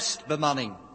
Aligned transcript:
best 0.00 0.26
bemanning. 0.28 0.89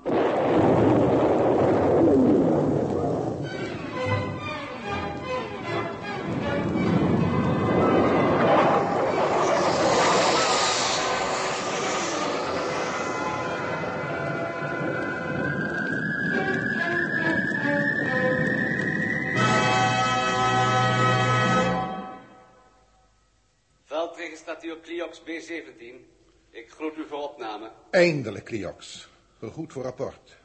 Eindelijk, 27.95 28.45
Cliox. 28.45 29.07
Gegroet 29.39 29.73
voor 29.73 29.83
rapport. 29.83 30.37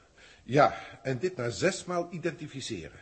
Ja, 0.43 0.75
en 1.03 1.19
dit 1.19 1.37
na 1.37 1.49
zesmaal 1.49 2.09
identificeren. 2.11 3.01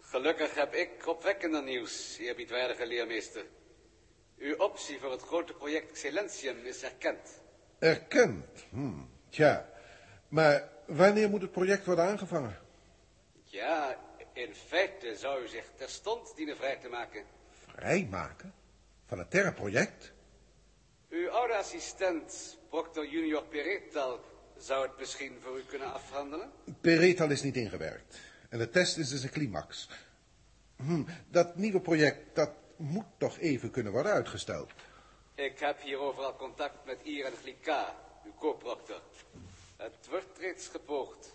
Gelukkig 0.00 0.54
heb 0.54 0.74
ik 0.74 1.06
opwekkender 1.06 1.62
nieuws, 1.62 2.16
eerbiedwaardige 2.18 2.86
leermeester. 2.86 3.44
Uw 4.38 4.56
optie 4.56 4.98
voor 5.00 5.10
het 5.10 5.22
grote 5.22 5.52
project 5.52 5.90
Excelentium 5.90 6.56
is 6.64 6.82
erkend. 6.82 7.40
Erkend? 7.78 8.64
Hm, 8.70 9.00
tja. 9.28 9.68
Maar 10.28 10.68
wanneer 10.86 11.30
moet 11.30 11.42
het 11.42 11.52
project 11.52 11.84
worden 11.86 12.04
aangevangen? 12.04 12.58
Ja, 13.44 13.98
in 14.32 14.54
feite 14.54 15.16
zou 15.16 15.42
u 15.42 15.48
zich 15.48 15.64
terstond 15.76 16.36
dienen 16.36 16.56
vrij 16.56 16.76
te 16.76 16.88
maken. 16.88 17.24
Vrijmaken? 17.50 18.54
Van 19.06 19.18
het 19.18 19.30
Terra-project? 19.30 20.12
Uw 21.12 21.28
oude 21.30 21.56
assistent, 21.56 22.58
Proctor 22.68 23.06
junior 23.06 23.42
Peretal, 23.44 24.20
zou 24.56 24.86
het 24.86 24.98
misschien 24.98 25.38
voor 25.40 25.58
u 25.58 25.62
kunnen 25.62 25.92
afhandelen? 25.92 26.50
Peretal 26.80 27.30
is 27.30 27.42
niet 27.42 27.56
ingewerkt. 27.56 28.18
En 28.48 28.58
de 28.58 28.70
test 28.70 28.96
is 28.96 29.08
dus 29.08 29.22
een 29.22 29.30
climax. 29.30 29.88
Hm, 30.76 31.02
dat 31.28 31.56
nieuwe 31.56 31.80
project, 31.80 32.34
dat 32.34 32.50
moet 32.76 33.04
toch 33.18 33.38
even 33.38 33.70
kunnen 33.70 33.92
worden 33.92 34.12
uitgesteld. 34.12 34.70
Ik 35.34 35.58
heb 35.58 35.80
hierover 35.80 36.24
al 36.24 36.36
contact 36.36 36.86
met 36.86 36.98
Iren 37.02 37.32
Glika, 37.42 37.94
uw 38.24 38.34
co-proctor. 38.38 39.02
Het 39.76 40.08
wordt 40.10 40.38
reeds 40.38 40.68
gepoogd. 40.68 41.34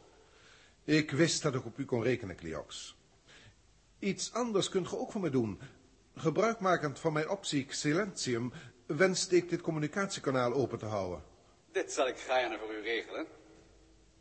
Ik 0.84 1.12
wist 1.12 1.42
dat 1.42 1.56
ik 1.56 1.66
op 1.66 1.78
u 1.78 1.86
kon 1.86 2.04
rekenen, 2.04 2.36
Cliox. 2.36 2.96
Iets 4.00 4.34
anders 4.34 4.70
kunt 4.70 4.88
ge 4.88 4.98
ook 4.98 5.12
voor 5.12 5.22
me 5.22 5.30
doen. 5.30 5.60
Gebruikmakend 6.16 7.00
van 7.00 7.14
mijn 7.14 7.30
optie 7.30 7.66
Silentium 7.70 8.54
wenste 8.88 9.36
ik 9.36 9.50
dit 9.50 9.62
communicatiekanaal 9.62 10.54
open 10.54 10.78
te 10.78 10.86
houden. 10.86 11.24
Dit 11.72 11.92
zal 11.92 12.08
ik 12.08 12.18
gaarne 12.18 12.58
voor 12.58 12.74
u 12.74 12.82
regelen. 12.82 13.26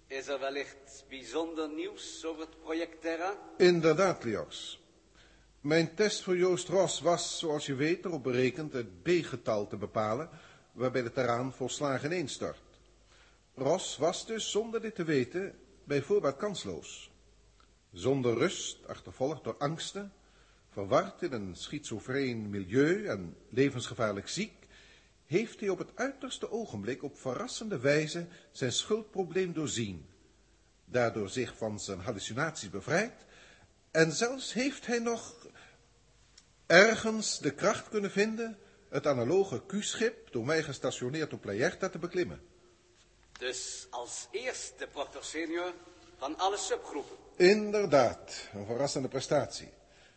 Is 0.07 0.29
er 0.29 0.41
wellicht 0.41 1.05
bijzonder 1.09 1.69
nieuws 1.69 2.25
over 2.25 2.41
het 2.41 2.61
project 2.61 3.01
Terra? 3.01 3.39
Inderdaad, 3.57 4.19
Cliox. 4.19 4.81
Mijn 5.61 5.95
test 5.95 6.23
voor 6.23 6.37
Joost 6.37 6.69
Ros 6.69 7.01
was, 7.01 7.39
zoals 7.39 7.67
je 7.67 7.75
weet, 7.75 8.05
erop 8.05 8.23
berekend 8.23 8.73
het 8.73 9.03
B-getal 9.03 9.67
te 9.67 9.77
bepalen, 9.77 10.29
waarbij 10.73 11.03
de 11.03 11.13
terraan 11.13 11.53
volslagen 11.53 12.13
ineenstort. 12.13 12.61
Ros 13.55 13.97
was 13.97 14.27
dus, 14.27 14.51
zonder 14.51 14.81
dit 14.81 14.95
te 14.95 15.05
weten, 15.05 15.59
bij 15.85 16.03
voorbaat 16.03 16.37
kansloos. 16.37 17.11
Zonder 17.93 18.35
rust, 18.39 18.87
achtervolgd 18.87 19.45
door 19.45 19.57
angsten, 19.59 20.13
verward 20.71 21.23
in 21.23 21.33
een 21.33 21.57
schizofreen 21.57 22.51
milieu 22.51 23.07
en 23.07 23.37
levensgevaarlijk 23.49 24.29
ziek, 24.29 24.66
heeft 25.27 25.61
hij 25.61 25.69
op 25.69 25.79
het 25.79 25.91
uiterste 25.95 26.51
ogenblik 26.51 27.03
op 27.03 27.19
verrassende 27.19 27.79
wijze 27.79 28.27
zijn 28.51 28.73
schuldprobleem 28.73 29.53
doorzien, 29.53 30.07
daardoor 30.85 31.29
zich 31.29 31.57
van 31.57 31.81
zijn 31.81 32.01
hallucinatie 32.01 32.71
bevrijd, 32.71 33.13
en 33.91 34.13
zelfs 34.13 34.53
heeft 34.53 34.87
hij 34.87 34.99
nog 34.99 35.35
ergens 36.67 37.39
de 37.39 37.51
kracht 37.51 37.89
kunnen 37.89 38.11
vinden 38.11 38.59
het 38.89 39.07
analoge 39.07 39.63
Q-schip, 39.67 40.33
door 40.33 40.45
mij 40.45 40.63
gestationeerd 40.63 41.33
op 41.33 41.41
Playerta, 41.41 41.89
te 41.89 41.99
beklimmen. 41.99 42.41
Dus 43.39 43.87
als 43.91 44.29
eerste 44.31 44.87
proctor 44.87 45.25
senior 45.25 45.73
van 46.17 46.39
alle 46.39 46.57
subgroepen. 46.57 47.17
Inderdaad, 47.37 48.49
een 48.55 48.67
verrassende 48.67 49.09
prestatie. 49.09 49.69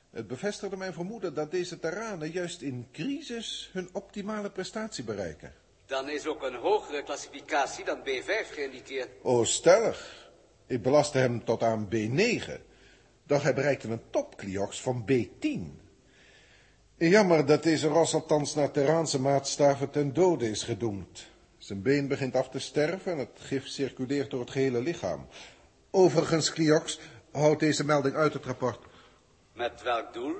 Het 0.09 0.27
bevestigde 0.27 0.77
mijn 0.77 0.93
vermoeden 0.93 1.33
dat 1.33 1.51
deze 1.51 1.79
terranen 1.79 2.31
juist 2.31 2.61
in 2.61 2.87
crisis 2.91 3.69
hun 3.73 3.89
optimale 3.91 4.49
prestatie 4.49 5.03
bereiken. 5.03 5.53
Dan 5.85 6.09
is 6.09 6.27
ook 6.27 6.43
een 6.43 6.55
hogere 6.55 7.03
klassificatie 7.03 7.85
dan 7.85 7.99
B5 7.99 8.51
geïndiceerd. 8.51 9.09
Oh, 9.21 9.45
stellig. 9.45 10.29
Ik 10.67 10.81
belastte 10.81 11.17
hem 11.17 11.43
tot 11.43 11.63
aan 11.63 11.87
B9. 11.95 12.51
Doch 13.23 13.43
hij 13.43 13.53
bereikte 13.53 13.87
een 13.87 14.01
topkliox 14.09 14.81
van 14.81 15.05
B10. 15.11 15.87
Jammer 16.97 17.45
dat 17.45 17.63
deze 17.63 17.87
ras 17.87 18.13
althans 18.13 18.55
naar 18.55 18.71
Terraanse 18.71 19.21
maatstaven 19.21 19.89
ten 19.89 20.13
dode 20.13 20.49
is 20.49 20.63
gedoemd. 20.63 21.27
Zijn 21.57 21.81
been 21.81 22.07
begint 22.07 22.35
af 22.35 22.49
te 22.49 22.59
sterven 22.59 23.11
en 23.11 23.17
het 23.17 23.39
gif 23.39 23.67
circuleert 23.67 24.29
door 24.29 24.39
het 24.39 24.51
gehele 24.51 24.81
lichaam. 24.81 25.27
Overigens, 25.91 26.51
Cliox, 26.51 26.99
houdt 27.31 27.59
deze 27.59 27.85
melding 27.85 28.15
uit 28.15 28.33
het 28.33 28.45
rapport. 28.45 28.88
Met 29.59 29.81
welk 29.81 30.13
doel, 30.13 30.35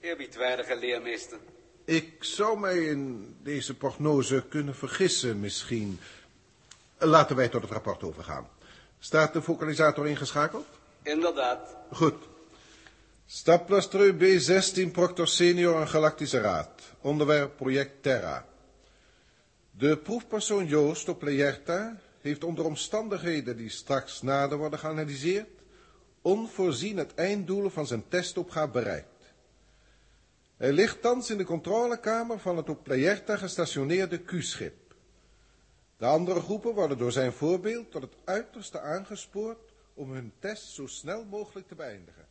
eerbiedwaardige 0.00 0.76
leermeester? 0.76 1.38
Ik 1.84 2.24
zou 2.24 2.58
mij 2.58 2.84
in 2.84 3.36
deze 3.42 3.76
prognose 3.76 4.44
kunnen 4.48 4.74
vergissen, 4.74 5.40
misschien. 5.40 6.00
Laten 6.98 7.36
wij 7.36 7.48
tot 7.48 7.62
het 7.62 7.70
rapport 7.70 8.02
overgaan. 8.02 8.48
Staat 8.98 9.32
de 9.32 9.42
focalisator 9.42 10.08
ingeschakeld? 10.08 10.66
Inderdaad. 11.02 11.76
Goed. 11.92 12.14
Stapplastreu 13.26 14.12
B16 14.12 14.90
Proctor 14.92 15.28
Senior 15.28 15.80
en 15.80 15.88
Galactische 15.88 16.40
Raad. 16.40 16.82
Onderwerp 17.00 17.56
project 17.56 18.02
Terra. 18.02 18.46
De 19.70 19.96
proefpersoon 19.96 20.66
Joost 20.66 21.08
op 21.08 21.22
Leerta 21.22 21.96
heeft 22.20 22.44
onder 22.44 22.64
omstandigheden 22.64 23.56
die 23.56 23.70
straks 23.70 24.22
nader 24.22 24.58
worden 24.58 24.78
geanalyseerd, 24.78 25.55
onvoorzien 26.26 26.96
het 26.96 27.14
einddoel 27.14 27.68
van 27.68 27.86
zijn 27.86 28.08
testopgave 28.08 28.70
bereikt. 28.70 29.34
Hij 30.56 30.72
ligt 30.72 31.02
thans 31.02 31.30
in 31.30 31.38
de 31.38 31.44
controlekamer 31.44 32.38
van 32.38 32.56
het 32.56 32.68
op 32.68 32.82
Playerta 32.82 33.36
gestationeerde 33.36 34.18
Q-schip. 34.18 34.94
De 35.96 36.06
andere 36.06 36.40
groepen 36.40 36.74
worden 36.74 36.98
door 36.98 37.12
zijn 37.12 37.32
voorbeeld 37.32 37.90
tot 37.90 38.02
het 38.02 38.14
uiterste 38.24 38.80
aangespoord 38.80 39.58
om 39.94 40.12
hun 40.12 40.32
test 40.38 40.72
zo 40.72 40.86
snel 40.86 41.24
mogelijk 41.24 41.68
te 41.68 41.74
beëindigen. 41.74 42.26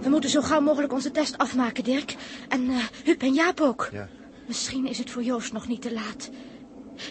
We 0.00 0.08
moeten 0.08 0.30
zo 0.30 0.40
gauw 0.40 0.60
mogelijk 0.60 0.92
onze 0.92 1.10
test 1.10 1.38
afmaken, 1.38 1.84
Dirk. 1.84 2.16
En 2.48 2.62
uh, 2.62 2.84
Huub 3.04 3.22
en 3.22 3.34
Jaap 3.34 3.60
ook. 3.60 3.88
Ja. 3.92 4.08
Misschien 4.46 4.86
is 4.86 4.98
het 4.98 5.10
voor 5.10 5.22
Joost 5.22 5.52
nog 5.52 5.68
niet 5.68 5.82
te 5.82 5.92
laat. 5.92 6.30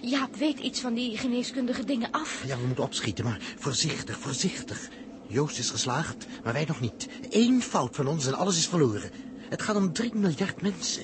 Jaap 0.02 0.36
weet 0.36 0.59
iets 0.59 0.80
van 0.80 0.94
die 0.94 1.18
geneeskundige 1.18 1.84
dingen 1.84 2.12
af. 2.12 2.44
Ja, 2.47 2.58
we 2.58 2.66
moeten 2.66 2.84
opschieten, 2.84 3.25
maar 3.25 3.40
voorzichtig, 3.59 4.18
voorzichtig. 4.19 4.90
Joost 5.28 5.58
is 5.58 5.69
geslaagd, 5.69 6.25
maar 6.44 6.53
wij 6.53 6.66
nog 6.68 6.80
niet. 6.80 7.08
Eén 7.30 7.62
fout 7.62 7.96
van 7.96 8.08
ons 8.08 8.25
en 8.28 8.34
alles 8.34 8.58
is 8.58 8.68
verloren. 8.68 9.12
Het 9.50 9.62
gaat 9.62 9.75
om 9.75 9.94
drie 9.94 10.16
miljard 10.16 10.62
mensen. 10.62 11.03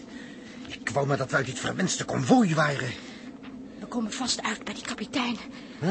Ik 0.68 0.90
wou 0.90 1.08
maar 1.08 1.18
dat 1.18 1.30
we 1.30 1.36
uit 1.36 1.46
dit 1.46 1.60
verwenste 1.60 2.06
konvooi 2.06 2.56
waren. 2.56 2.90
We 3.80 3.86
komen 3.86 4.12
vast 4.12 4.42
uit 4.42 4.64
bij 4.64 4.74
die 4.74 4.84
kapitein. 4.84 5.38
Huh? 5.80 5.90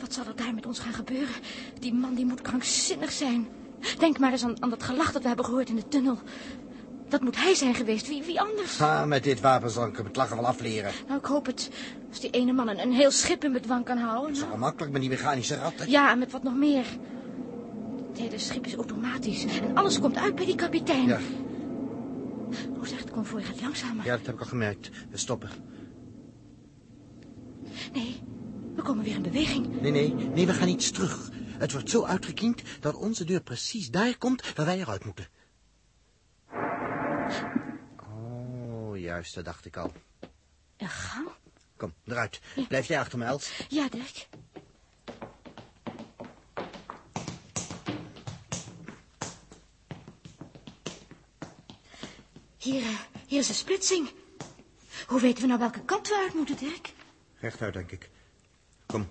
Wat 0.00 0.12
zal 0.12 0.26
er 0.26 0.36
daar 0.36 0.54
met 0.54 0.66
ons 0.66 0.78
gaan 0.78 0.94
gebeuren? 0.94 1.34
Die 1.78 1.94
man 1.94 2.14
die 2.14 2.26
moet 2.26 2.40
krankzinnig 2.40 3.12
zijn. 3.12 3.48
Denk 3.98 4.18
maar 4.18 4.32
eens 4.32 4.44
aan, 4.44 4.62
aan 4.62 4.70
dat 4.70 4.82
gelach 4.82 5.12
dat 5.12 5.22
we 5.22 5.28
hebben 5.28 5.44
gehoord 5.44 5.68
in 5.68 5.76
de 5.76 5.88
tunnel. 5.88 6.18
Dat 7.08 7.20
moet 7.20 7.36
hij 7.36 7.54
zijn 7.54 7.74
geweest. 7.74 8.08
Wie, 8.08 8.22
wie 8.22 8.40
anders? 8.40 8.80
Ah, 8.80 9.04
met 9.04 9.22
dit 9.24 9.40
wapen 9.40 9.70
zal 9.70 9.86
ik 9.86 9.96
hem 9.96 10.06
het 10.06 10.16
lachen 10.16 10.36
wel 10.36 10.46
afleren. 10.46 10.92
Nou, 11.06 11.18
ik 11.18 11.24
hoop 11.24 11.46
het. 11.46 11.70
Als 12.08 12.20
die 12.20 12.30
ene 12.30 12.52
man 12.52 12.68
een, 12.68 12.78
een 12.80 12.92
heel 12.92 13.10
schip 13.10 13.44
in 13.44 13.52
bedwang 13.52 13.84
kan 13.84 13.98
houden. 13.98 14.22
Dat 14.22 14.32
is 14.32 14.38
nou. 14.38 14.50
wel 14.50 14.60
makkelijk 14.60 14.92
met 14.92 15.00
die 15.00 15.10
mechanische 15.10 15.56
ratten. 15.56 15.90
Ja, 15.90 16.10
en 16.10 16.18
met 16.18 16.32
wat 16.32 16.42
nog 16.42 16.54
meer. 16.54 16.84
Het 18.08 18.18
hele 18.18 18.38
schip 18.38 18.66
is 18.66 18.74
automatisch. 18.74 19.44
En 19.60 19.76
alles 19.76 20.00
komt 20.00 20.16
uit 20.16 20.34
bij 20.34 20.44
die 20.44 20.54
kapitein. 20.54 21.06
Ja, 21.06 21.18
Hoe 22.76 22.86
zegt 22.86 23.00
het 23.00 23.10
konvooi 23.10 23.44
gaat 23.44 23.60
langzamer? 23.60 24.04
ja, 24.04 24.16
dat 24.16 24.26
heb 24.26 24.34
ik 24.34 24.40
al 24.40 24.46
gemerkt. 24.46 24.90
We 25.10 25.16
stoppen. 25.16 25.50
Nee, 27.92 28.22
we 28.74 28.82
komen 28.82 29.04
weer 29.04 29.14
in 29.14 29.22
beweging. 29.22 29.80
Nee, 29.80 29.90
nee, 29.92 30.14
nee, 30.14 30.46
we 30.46 30.52
gaan 30.52 30.68
iets 30.68 30.90
terug. 30.90 31.30
Het 31.58 31.72
wordt 31.72 31.90
zo 31.90 32.04
uitgekiend 32.04 32.62
dat 32.80 32.94
onze 32.94 33.24
deur 33.24 33.40
precies 33.40 33.90
daar 33.90 34.18
komt 34.18 34.54
waar 34.54 34.66
wij 34.66 34.78
eruit 34.78 35.04
moeten. 35.04 35.26
Oh, 38.10 38.98
juist, 38.98 39.34
dat 39.34 39.44
dacht 39.44 39.64
ik 39.64 39.76
al. 39.76 39.92
Een 40.76 40.88
gang? 40.88 41.28
Kom, 41.76 41.94
eruit. 42.04 42.40
Blijf 42.68 42.86
jij 42.86 42.98
achter 42.98 43.18
me, 43.18 43.24
Els. 43.24 43.52
Ja, 43.68 43.88
Dirk. 43.88 44.28
Hier, 52.56 52.82
eh, 52.82 52.98
hier 53.26 53.38
is 53.38 53.48
een 53.48 53.54
splitsing. 53.54 54.10
Hoe 55.06 55.20
weten 55.20 55.42
we 55.42 55.48
nou 55.48 55.58
welke 55.60 55.84
kant 55.84 56.08
we 56.08 56.16
uit 56.24 56.34
moeten, 56.34 56.56
Dirk? 56.56 56.92
Rechtuit, 57.40 57.72
denk 57.72 57.90
ik. 57.90 58.10
Kom. 58.86 59.08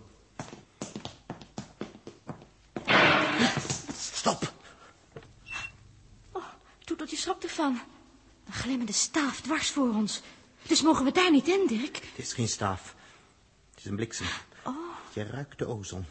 Stop! 3.97 4.53
Oh, 6.31 6.43
Toeteltje 6.85 7.17
schrok 7.17 7.43
ervan. 7.43 7.81
Een 8.57 8.63
glimmende 8.63 8.91
staaf 8.93 9.41
dwars 9.41 9.69
voor 9.69 9.93
ons. 9.93 10.21
Dus 10.67 10.81
mogen 10.81 11.05
we 11.05 11.11
daar 11.11 11.31
niet 11.31 11.47
in, 11.47 11.67
Dirk? 11.67 11.95
Het 11.95 12.25
is 12.25 12.33
geen 12.33 12.47
staaf. 12.47 12.95
Het 13.69 13.79
is 13.79 13.85
een 13.85 13.95
bliksem. 13.95 14.25
Oh, 14.63 14.75
Je 15.13 15.23
ruikt 15.23 15.57
de 15.57 15.67
ozon. 15.67 16.05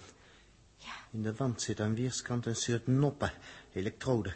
ja. 0.77 0.93
In 1.13 1.23
de 1.23 1.35
wand 1.35 1.63
zit 1.63 1.81
aan 1.81 1.95
weerskant 1.95 2.47
een 2.47 2.57
soort 2.57 2.87
noppen, 2.87 3.33
elektroden. 3.73 4.33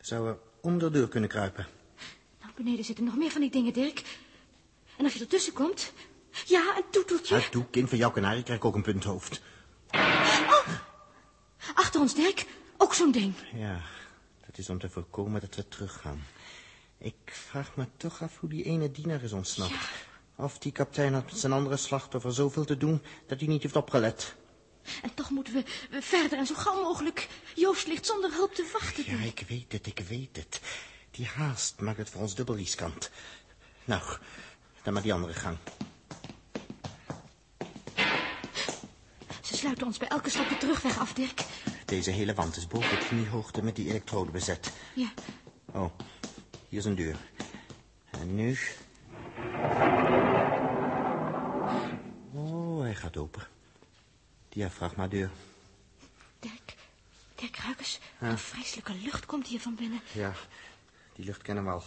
Zou 0.00 0.28
er 0.28 0.38
onderdeur 0.60 1.08
kunnen 1.08 1.28
kruipen. 1.28 1.66
Nou, 2.40 2.52
beneden 2.56 2.84
zitten 2.84 3.04
nog 3.04 3.16
meer 3.16 3.30
van 3.30 3.40
die 3.40 3.50
dingen, 3.50 3.72
Dirk. 3.72 4.02
En 4.96 5.04
als 5.04 5.14
je 5.14 5.20
ertussen 5.20 5.52
komt... 5.52 5.92
Ja, 6.44 6.76
een 6.76 6.90
toeteltje. 6.90 7.48
Toe, 7.50 7.66
kind 7.70 7.88
van 7.88 7.98
jouw 7.98 8.10
kanarie, 8.10 8.42
krijg 8.42 8.58
ik 8.58 8.64
ook 8.64 8.74
een 8.74 8.82
punthoofd. 8.82 9.40
Achter 11.74 12.00
ons, 12.00 12.14
Dirk. 12.14 12.46
Ook 12.76 12.94
zo'n 12.94 13.12
ding. 13.12 13.34
Ja, 13.54 13.80
dat 14.46 14.58
is 14.58 14.68
om 14.70 14.78
te 14.78 14.90
voorkomen 14.90 15.40
dat 15.40 15.54
we 15.54 15.68
teruggaan. 15.68 16.20
Ik 16.98 17.14
vraag 17.24 17.76
me 17.76 17.86
toch 17.96 18.22
af 18.22 18.38
hoe 18.40 18.48
die 18.48 18.64
ene 18.64 18.90
dienaar 18.90 19.22
is 19.22 19.32
ontsnapt. 19.32 19.74
Of 20.36 20.58
die 20.58 20.72
kapitein 20.72 21.12
had 21.14 21.24
met 21.24 21.38
zijn 21.38 21.52
andere 21.52 21.76
slachtoffer 21.76 22.32
zoveel 22.32 22.64
te 22.64 22.76
doen 22.76 23.02
dat 23.26 23.38
hij 23.40 23.48
niet 23.48 23.62
heeft 23.62 23.76
opgelet. 23.76 24.34
En 25.02 25.14
toch 25.14 25.30
moeten 25.30 25.54
we 25.54 25.64
verder 26.02 26.38
en 26.38 26.46
zo 26.46 26.54
gauw 26.54 26.82
mogelijk. 26.82 27.28
Joost 27.54 27.86
ligt 27.86 28.06
zonder 28.06 28.32
hulp 28.32 28.54
te 28.54 28.70
wachten. 28.72 29.04
Ja, 29.06 29.18
ik 29.24 29.44
weet 29.48 29.72
het, 29.72 29.86
ik 29.86 29.98
weet 30.08 30.36
het. 30.36 30.60
Die 31.10 31.26
haast 31.26 31.80
maakt 31.80 31.98
het 31.98 32.10
voor 32.10 32.20
ons 32.20 32.34
dubbel 32.34 32.56
riskant. 32.56 33.10
Nou, 33.84 34.02
dan 34.82 34.92
maar 34.92 35.02
die 35.02 35.12
andere 35.14 35.32
gang. 35.34 35.56
Ze 39.42 39.56
sluiten 39.56 39.86
ons 39.86 39.98
bij 39.98 40.08
elke 40.08 40.30
stap 40.30 40.48
de 40.48 40.56
terugweg 40.56 40.98
af, 40.98 41.12
Dirk. 41.12 41.44
Deze 41.84 42.10
hele 42.10 42.34
wand 42.34 42.56
is 42.56 42.66
boven 42.66 42.90
de 42.98 43.06
kniehoogte 43.06 43.62
met 43.62 43.76
die 43.76 43.88
elektroden 43.88 44.32
bezet. 44.32 44.72
Ja, 44.94 45.12
Oh, 45.72 45.90
hier 46.68 46.78
is 46.78 46.84
een 46.84 46.94
deur. 46.94 47.16
En 48.10 48.34
nu... 48.34 48.58
Oh, 52.32 52.80
hij 52.80 52.94
gaat 52.94 53.16
open. 53.16 53.46
Diafragma-deur. 54.48 55.30
Dirk. 56.40 56.74
Dirk, 57.34 57.56
ruik 57.56 57.78
eens. 57.78 58.00
Een 58.20 58.38
vreselijke 58.38 58.94
lucht 58.94 59.26
komt 59.26 59.46
hier 59.46 59.60
van 59.60 59.74
binnen. 59.74 60.00
Ja, 60.12 60.32
die 61.14 61.24
lucht 61.24 61.42
kennen 61.42 61.64
we 61.64 61.70
al. 61.70 61.82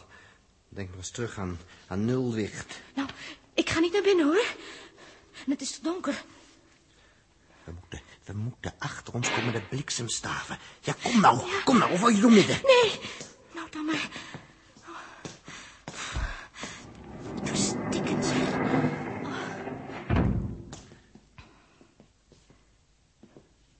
Denk 0.70 0.90
maar 0.90 0.98
eens 0.98 1.12
terug 1.12 1.38
aan, 1.38 1.60
aan 1.88 2.06
nulwicht. 2.06 2.82
Nou, 2.96 3.10
ik 3.54 3.70
ga 3.70 3.80
niet 3.80 3.94
naar 3.94 4.02
binnen, 4.02 4.26
hoor. 4.26 4.46
En 5.46 5.52
het 5.52 5.62
is 5.62 5.72
te 5.72 5.82
donker. 5.82 6.24
We 7.64 7.72
moeten, 7.72 8.02
we 8.26 8.34
moeten 8.34 8.74
achter 8.78 9.14
ons 9.14 9.32
komen 9.32 9.54
de 9.54 9.62
bliksemstaven. 9.62 10.58
Ja, 10.82 10.94
kom 11.04 11.22
nou, 11.22 11.64
kom 11.64 11.78
nou, 11.78 11.92
of 11.92 12.12
je 12.12 12.22
door 12.22 12.32
midden? 12.32 12.60
Nee. 12.64 13.00
Nou, 13.54 13.70
dan 13.70 13.86
maar. 13.86 14.10
Verstikkend, 17.44 18.26
zeg. 18.26 18.50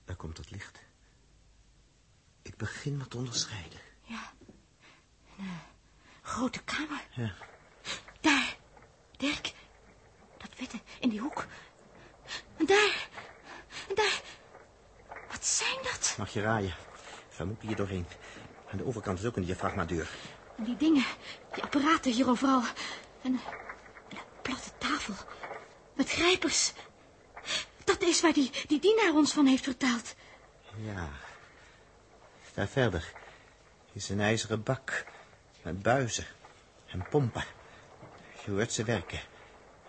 Daar 0.04 0.16
komt 0.16 0.36
het 0.36 0.50
licht. 0.50 0.78
Wat 2.98 3.14
onderscheiden. 3.14 3.78
Ja. 4.02 4.32
Een 5.38 5.44
eh, 5.44 5.50
grote 6.22 6.62
kamer. 6.62 7.06
Ja. 7.10 7.32
Daar. 8.20 8.56
Dirk. 9.16 9.52
Dat 10.36 10.50
witte 10.58 10.80
in 11.00 11.08
die 11.08 11.20
hoek. 11.20 11.46
En 12.56 12.66
daar. 12.66 13.08
En 13.88 13.94
daar. 13.94 14.20
Wat 15.30 15.44
zijn 15.46 15.76
dat? 15.82 16.14
Mag 16.18 16.32
je 16.32 16.40
raaien? 16.40 16.74
We 17.36 17.44
moeten 17.44 17.68
hier 17.68 17.76
doorheen. 17.76 18.06
Aan 18.70 18.78
de 18.78 18.84
overkant 18.84 19.18
is 19.18 19.24
ook 19.24 19.36
een 19.36 19.44
diafragma-deur. 19.44 20.10
En 20.56 20.64
die 20.64 20.76
dingen. 20.76 21.04
Die 21.54 21.62
apparaten 21.62 22.12
hier 22.12 22.28
overal. 22.28 22.62
En, 22.62 22.72
en 23.22 23.40
een 24.08 24.42
platte 24.42 24.70
tafel. 24.78 25.14
Met 25.94 26.10
grijpers. 26.10 26.72
Dat 27.84 28.02
is 28.02 28.20
waar 28.20 28.32
die, 28.32 28.50
die 28.66 28.80
dienaar 28.80 29.14
ons 29.14 29.32
van 29.32 29.46
heeft 29.46 29.64
verteld. 29.64 30.14
Ja. 30.76 31.08
Daar 32.54 32.68
verder 32.68 33.12
is 33.92 34.08
een 34.08 34.20
ijzeren 34.20 34.62
bak 34.62 35.04
met 35.62 35.82
buizen 35.82 36.24
en 36.86 37.06
pompen. 37.10 37.44
Je 38.44 38.50
hoort 38.50 38.72
ze 38.72 38.84
werken. 38.84 39.20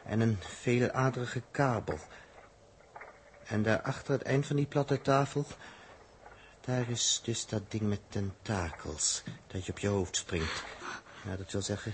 En 0.06 0.20
een 0.20 0.38
veeladerige 0.42 1.42
kabel. 1.52 2.00
En 3.46 3.64
daar 3.64 3.82
achter 3.82 4.12
het 4.14 4.22
eind 4.22 4.46
van 4.46 4.56
die 4.56 4.66
platte 4.66 5.02
tafel... 5.02 5.46
daar 6.62 6.90
is 6.90 7.22
dus 7.24 7.46
dat 7.48 7.72
ding 7.72 7.82
met 7.84 8.02
tentakels... 8.10 9.24
dat 9.48 9.66
je 9.66 9.72
op 9.72 9.80
je 9.80 9.88
hoofd 9.88 10.16
springt. 10.16 10.64
Ja, 11.26 11.36
dat 11.36 11.52
wil 11.52 11.62
zeggen... 11.62 11.94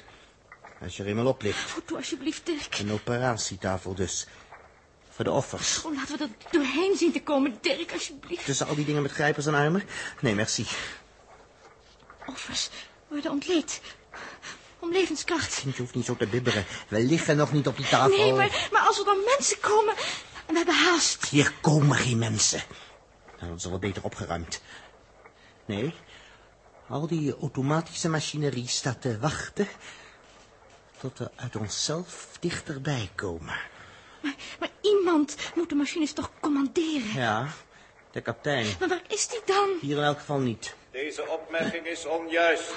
als 0.82 0.98
je 0.98 1.04
er 1.04 1.10
eenmaal 1.10 1.28
op 1.28 1.42
ligt. 1.42 1.72
Goed, 1.72 1.94
alsjeblieft, 1.96 2.46
Dirk. 2.46 2.78
Een 2.80 2.92
operatietafel 2.92 3.96
dus. 3.96 4.28
Voor 5.18 5.26
de 5.26 5.32
offers. 5.32 5.84
Oh, 5.84 5.96
laten 5.96 6.18
we 6.18 6.24
er 6.24 6.30
doorheen 6.52 6.98
zien 6.98 7.12
te 7.12 7.24
komen, 7.24 7.58
Dirk, 7.62 7.92
alsjeblieft. 7.94 8.46
Tussen 8.46 8.68
al 8.68 8.76
die 8.76 8.86
dingen 8.86 9.02
met 9.02 9.12
grijpers 9.12 9.46
en 9.46 9.54
armen? 9.54 9.84
Nee, 10.22 10.36
merci. 10.36 10.66
Offers 12.26 12.70
worden 13.08 13.32
ontleed. 13.32 13.82
Om 14.80 14.92
levenskracht. 14.92 15.60
Kind, 15.62 15.76
je 15.76 15.82
hoeft 15.82 15.96
niet 15.96 16.06
zo 16.06 16.16
te 16.16 16.28
bibberen. 16.28 16.66
We 16.88 17.00
liggen 17.00 17.38
nog 17.38 17.52
niet 17.52 17.68
op 17.68 17.78
die 17.78 17.88
tafel. 17.88 18.18
Nee, 18.18 18.34
maar, 18.34 18.68
maar 18.72 18.82
als 18.82 19.00
er 19.00 19.06
dan 19.06 19.18
mensen 19.26 19.60
komen... 19.60 19.94
En 20.46 20.54
we 20.54 20.56
hebben 20.58 20.76
haast. 20.76 21.26
Hier 21.26 21.54
komen 21.62 21.98
geen 21.98 22.18
mensen. 22.18 22.64
Nou, 23.40 23.50
dat 23.50 23.58
is 23.60 23.66
wel 23.66 23.80
beter 23.80 24.04
opgeruimd. 24.04 24.62
Nee, 25.66 25.94
al 26.88 27.08
die 27.08 27.36
automatische 27.42 28.10
machinerie 28.10 28.68
staat 28.68 29.02
te 29.02 29.20
wachten... 29.20 29.68
tot 31.00 31.18
we 31.20 31.32
uit 31.36 31.56
onszelf 31.56 32.38
dichterbij 32.40 33.12
komen. 33.16 33.56
Maar, 34.22 34.36
maar 34.60 34.70
iemand 34.82 35.36
moet 35.56 35.70
de 35.70 35.76
machines 35.76 36.14
toch 36.14 36.32
commanderen? 36.40 37.14
Ja, 37.14 37.48
de 38.12 38.22
kapitein. 38.22 38.66
Maar 38.80 38.90
waar 38.90 39.02
is 39.08 39.28
die 39.28 39.42
dan? 39.46 39.70
Hier 39.82 39.98
in 39.98 40.04
elk 40.04 40.18
geval 40.18 40.40
niet. 40.40 40.76
Deze 40.92 41.28
opmerking 41.28 41.86
is 41.86 42.06
onjuist. 42.06 42.74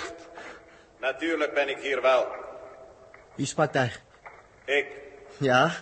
Natuurlijk 1.01 1.55
ben 1.55 1.69
ik 1.69 1.79
hier 1.79 2.03
wel. 2.03 2.27
Wie 3.35 3.47
sprak 3.47 3.73
daar? 3.73 4.01
Ik. 4.65 4.87
Ja, 5.37 5.73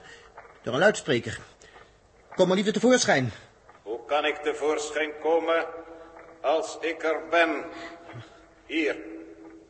door 0.62 0.72
een 0.72 0.78
luidspreker. 0.78 1.38
Kom 2.34 2.46
maar 2.46 2.56
liever 2.56 2.72
tevoorschijn. 2.72 3.32
Hoe 3.82 4.04
kan 4.06 4.24
ik 4.24 4.36
tevoorschijn 4.36 5.10
komen 5.20 5.66
als 6.40 6.78
ik 6.80 7.02
er 7.02 7.20
ben? 7.30 7.64
Hier, 8.66 8.96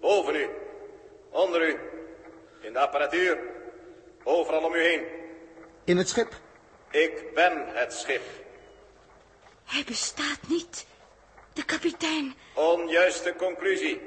boven 0.01 0.35
u, 0.35 0.49
onder 1.31 1.69
u, 1.69 1.79
in 2.61 2.73
de 2.73 2.79
apparatuur, 2.79 3.39
overal 4.25 4.65
om 4.65 4.75
u 4.75 4.83
heen. 4.83 5.18
In 5.89 5.97
het 5.97 6.09
schip. 6.09 6.33
Ik 6.91 7.35
ben 7.35 7.67
het 7.67 7.93
schip. 7.93 8.23
Hij 9.65 9.85
bestaat 9.87 10.39
niet. 10.47 10.87
De 11.53 11.65
kapitein. 11.65 12.35
Onjuiste 12.55 13.35
conclusie. 13.37 14.01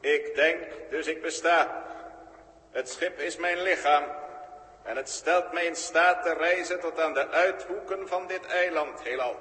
Ik 0.00 0.34
denk, 0.34 0.58
dus 0.90 1.06
ik 1.06 1.22
besta. 1.22 1.84
Het 2.70 2.88
schip 2.88 3.18
is 3.18 3.36
mijn 3.36 3.62
lichaam. 3.62 4.04
En 4.84 4.96
het 4.96 5.08
stelt 5.08 5.52
mij 5.52 5.64
in 5.64 5.76
staat 5.76 6.22
te 6.22 6.34
reizen 6.34 6.80
tot 6.80 7.00
aan 7.00 7.14
de 7.14 7.28
uithoeken 7.28 8.08
van 8.08 8.26
dit 8.26 8.46
eiland 8.46 9.02
heelal. 9.02 9.36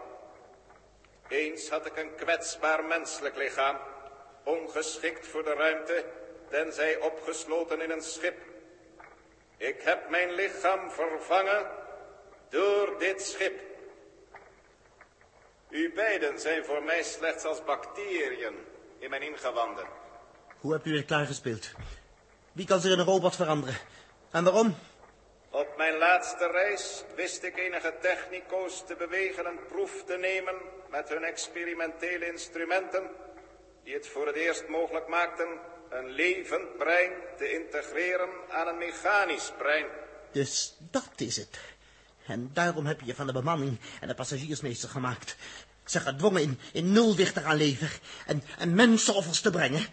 Eens 1.27 1.69
had 1.69 1.85
ik 1.85 1.97
een 1.97 2.15
kwetsbaar 2.15 2.83
menselijk 2.83 3.35
lichaam, 3.35 3.77
ongeschikt 4.43 5.27
voor 5.27 5.43
de 5.43 5.53
ruimte, 5.53 6.05
tenzij 6.49 6.97
opgesloten 6.97 7.81
in 7.81 7.91
een 7.91 8.01
schip. 8.01 8.52
Ik 9.63 9.81
heb 9.81 10.09
mijn 10.09 10.31
lichaam 10.31 10.91
vervangen 10.91 11.65
door 12.49 12.95
dit 12.99 13.21
schip. 13.21 13.59
U 15.69 15.93
beiden 15.93 16.39
zijn 16.39 16.65
voor 16.65 16.83
mij 16.83 17.03
slechts 17.03 17.43
als 17.43 17.63
bacteriën 17.63 18.53
in 18.99 19.09
mijn 19.09 19.21
ingewanden. 19.21 19.85
Hoe 20.59 20.73
hebt 20.73 20.85
u 20.85 20.91
dit 20.91 21.05
klaargespeeld? 21.05 21.71
Wie 22.51 22.65
kan 22.65 22.79
zich 22.79 22.91
in 22.91 22.99
een 22.99 23.05
robot 23.05 23.35
veranderen? 23.35 23.75
En 24.31 24.43
waarom? 24.43 24.75
Op 25.49 25.77
mijn 25.77 25.97
laatste 25.97 26.47
reis 26.47 27.03
wist 27.15 27.43
ik 27.43 27.57
enige 27.57 27.93
technico's 28.01 28.85
te 28.85 28.95
bewegen 28.95 29.45
een 29.45 29.65
proef 29.67 30.03
te 30.03 30.17
nemen 30.17 30.55
met 30.89 31.09
hun 31.09 31.23
experimentele 31.23 32.27
instrumenten, 32.27 33.09
die 33.83 33.93
het 33.93 34.07
voor 34.07 34.27
het 34.27 34.35
eerst 34.35 34.67
mogelijk 34.67 35.07
maakten 35.07 35.59
een 35.93 36.09
levend 36.09 36.77
brein 36.77 37.11
te 37.37 37.53
integreren 37.53 38.29
aan 38.49 38.67
een 38.67 38.77
mechanisch 38.77 39.51
brein. 39.57 39.85
Dus 40.31 40.77
dat 40.79 41.11
is 41.15 41.35
het. 41.35 41.59
En 42.27 42.49
daarom 42.53 42.85
heb 42.85 42.99
je 42.99 43.05
je 43.05 43.15
van 43.15 43.27
de 43.27 43.33
bemanning 43.33 43.79
en 44.01 44.07
de 44.07 44.13
passagiersmeester 44.13 44.89
gemaakt. 44.89 45.35
Ze 45.85 45.99
gedwongen 45.99 46.41
in, 46.41 46.59
in 46.73 46.91
nulwicht 46.91 47.33
te 47.33 47.39
gaan 47.39 47.55
leven 47.55 47.89
en, 48.25 48.43
en 48.57 48.75
mensenoffers 48.75 49.41
te 49.41 49.49
brengen. 49.49 49.85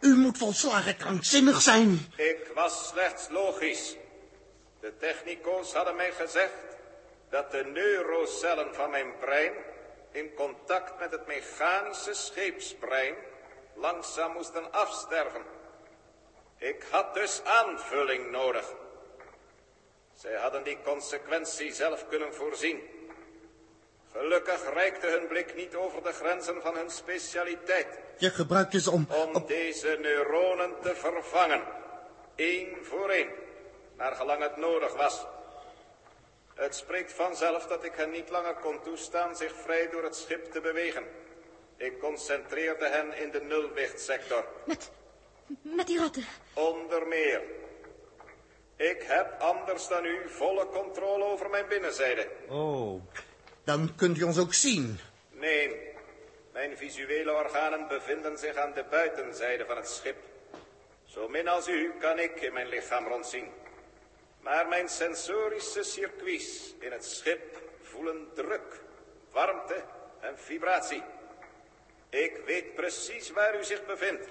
U 0.00 0.16
moet 0.16 0.38
volslagen 0.38 0.96
krankzinnig 0.96 1.60
zijn. 1.60 2.06
Ik 2.16 2.50
was 2.54 2.88
slechts 2.88 3.28
logisch. 3.28 3.96
De 4.80 4.92
technico's 4.98 5.72
hadden 5.72 5.96
mij 5.96 6.12
gezegd 6.12 6.52
dat 7.30 7.50
de 7.50 7.64
neurocellen 7.72 8.74
van 8.74 8.90
mijn 8.90 9.12
brein 9.20 9.52
in 10.12 10.34
contact 10.34 10.98
met 10.98 11.10
het 11.10 11.26
mechanische 11.26 12.14
scheepsbrein 12.14 13.14
langzaam 13.80 14.32
moesten 14.32 14.72
afsterven. 14.72 15.42
Ik 16.58 16.86
had 16.90 17.14
dus 17.14 17.44
aanvulling 17.44 18.30
nodig. 18.30 18.72
Zij 20.14 20.34
hadden 20.34 20.62
die 20.62 20.78
consequentie 20.84 21.72
zelf 21.72 22.08
kunnen 22.08 22.34
voorzien. 22.34 22.80
Gelukkig 24.12 24.72
reikte 24.72 25.06
hun 25.06 25.26
blik 25.26 25.54
niet 25.54 25.74
over 25.74 26.02
de 26.02 26.12
grenzen 26.12 26.62
van 26.62 26.76
hun 26.76 26.90
specialiteit. 26.90 27.98
Je 28.18 28.30
gebruikt 28.30 28.82
ze 28.82 28.90
om... 28.90 29.06
Om 29.10 29.46
deze 29.46 29.98
neuronen 30.00 30.80
te 30.80 30.94
vervangen. 30.94 31.62
één 32.34 32.84
voor 32.84 33.08
één. 33.08 33.28
Naar 33.96 34.12
gelang 34.12 34.42
het 34.42 34.56
nodig 34.56 34.94
was. 34.94 35.26
Het 36.54 36.74
spreekt 36.74 37.12
vanzelf 37.12 37.66
dat 37.66 37.84
ik 37.84 37.94
hen 37.94 38.10
niet 38.10 38.30
langer 38.30 38.54
kon 38.54 38.82
toestaan 38.82 39.36
zich 39.36 39.52
vrij 39.54 39.88
door 39.90 40.02
het 40.02 40.16
schip 40.16 40.52
te 40.52 40.60
bewegen. 40.60 41.04
Ik 41.80 41.98
concentreerde 41.98 42.88
hen 42.88 43.18
in 43.18 43.30
de 43.30 43.40
nulwichtsector. 43.40 44.44
Met, 44.64 44.90
met 45.62 45.86
die 45.86 45.98
ratten? 45.98 46.24
Onder 46.54 47.06
meer. 47.06 47.42
Ik 48.76 49.02
heb 49.02 49.40
anders 49.40 49.88
dan 49.88 50.04
u 50.04 50.28
volle 50.28 50.66
controle 50.66 51.24
over 51.24 51.50
mijn 51.50 51.68
binnenzijde. 51.68 52.28
Oh, 52.48 53.02
dan 53.64 53.94
kunt 53.96 54.18
u 54.18 54.22
ons 54.22 54.38
ook 54.38 54.54
zien. 54.54 54.98
Nee, 55.30 55.94
mijn 56.52 56.76
visuele 56.76 57.32
organen 57.32 57.88
bevinden 57.88 58.38
zich 58.38 58.56
aan 58.56 58.72
de 58.72 58.84
buitenzijde 58.90 59.66
van 59.66 59.76
het 59.76 59.88
schip. 59.88 60.16
Zo 61.04 61.28
min 61.28 61.48
als 61.48 61.68
u 61.68 61.92
kan 61.98 62.18
ik 62.18 62.40
in 62.40 62.52
mijn 62.52 62.68
lichaam 62.68 63.06
rondzien. 63.06 63.48
Maar 64.40 64.68
mijn 64.68 64.88
sensorische 64.88 65.82
circuits 65.82 66.74
in 66.78 66.92
het 66.92 67.04
schip 67.04 67.60
voelen 67.82 68.28
druk, 68.34 68.80
warmte 69.30 69.82
en 70.20 70.38
vibratie. 70.38 71.02
Ik 72.10 72.40
weet 72.46 72.74
precies 72.74 73.30
waar 73.30 73.58
u 73.58 73.64
zich 73.64 73.86
bevindt. 73.86 74.26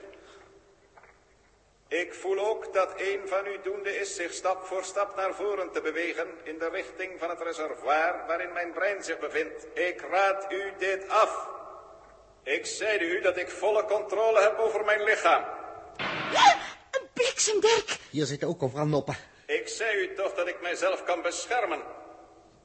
Ik 1.88 2.14
voel 2.14 2.40
ook 2.40 2.74
dat 2.74 2.94
een 2.98 3.22
van 3.26 3.48
u 3.48 3.60
doende 3.64 4.00
is 4.00 4.16
zich 4.16 4.34
stap 4.34 4.66
voor 4.66 4.84
stap 4.84 5.16
naar 5.16 5.34
voren 5.34 5.72
te 5.72 5.82
bewegen 5.82 6.28
in 6.44 6.58
de 6.58 6.70
richting 6.70 7.20
van 7.20 7.30
het 7.30 7.42
reservoir 7.42 8.24
waarin 8.28 8.54
mijn 8.54 8.72
brein 8.72 9.04
zich 9.04 9.20
bevindt. 9.20 9.66
Ik 9.74 10.02
raad 10.02 10.52
u 10.52 10.74
dit 10.78 11.10
af. 11.10 11.48
Ik 12.44 12.66
zeide 12.66 13.06
u 13.06 13.22
dat 13.22 13.38
ik 13.38 13.50
volle 13.50 13.86
controle 13.86 14.42
heb 14.42 14.58
over 14.58 14.86
mijn 14.86 15.04
lichaam. 15.04 15.46
Een 16.92 17.08
bliksemderk. 17.14 17.98
Hier 18.10 18.26
zitten 18.26 18.48
ook 18.48 18.64
overal 18.64 18.86
noppen. 18.86 19.18
Ik 19.46 19.68
zei 19.68 19.98
u 19.98 20.14
toch 20.16 20.34
dat 20.34 20.48
ik 20.48 20.62
mijzelf 20.62 21.04
kan 21.04 21.22
beschermen. 21.22 21.82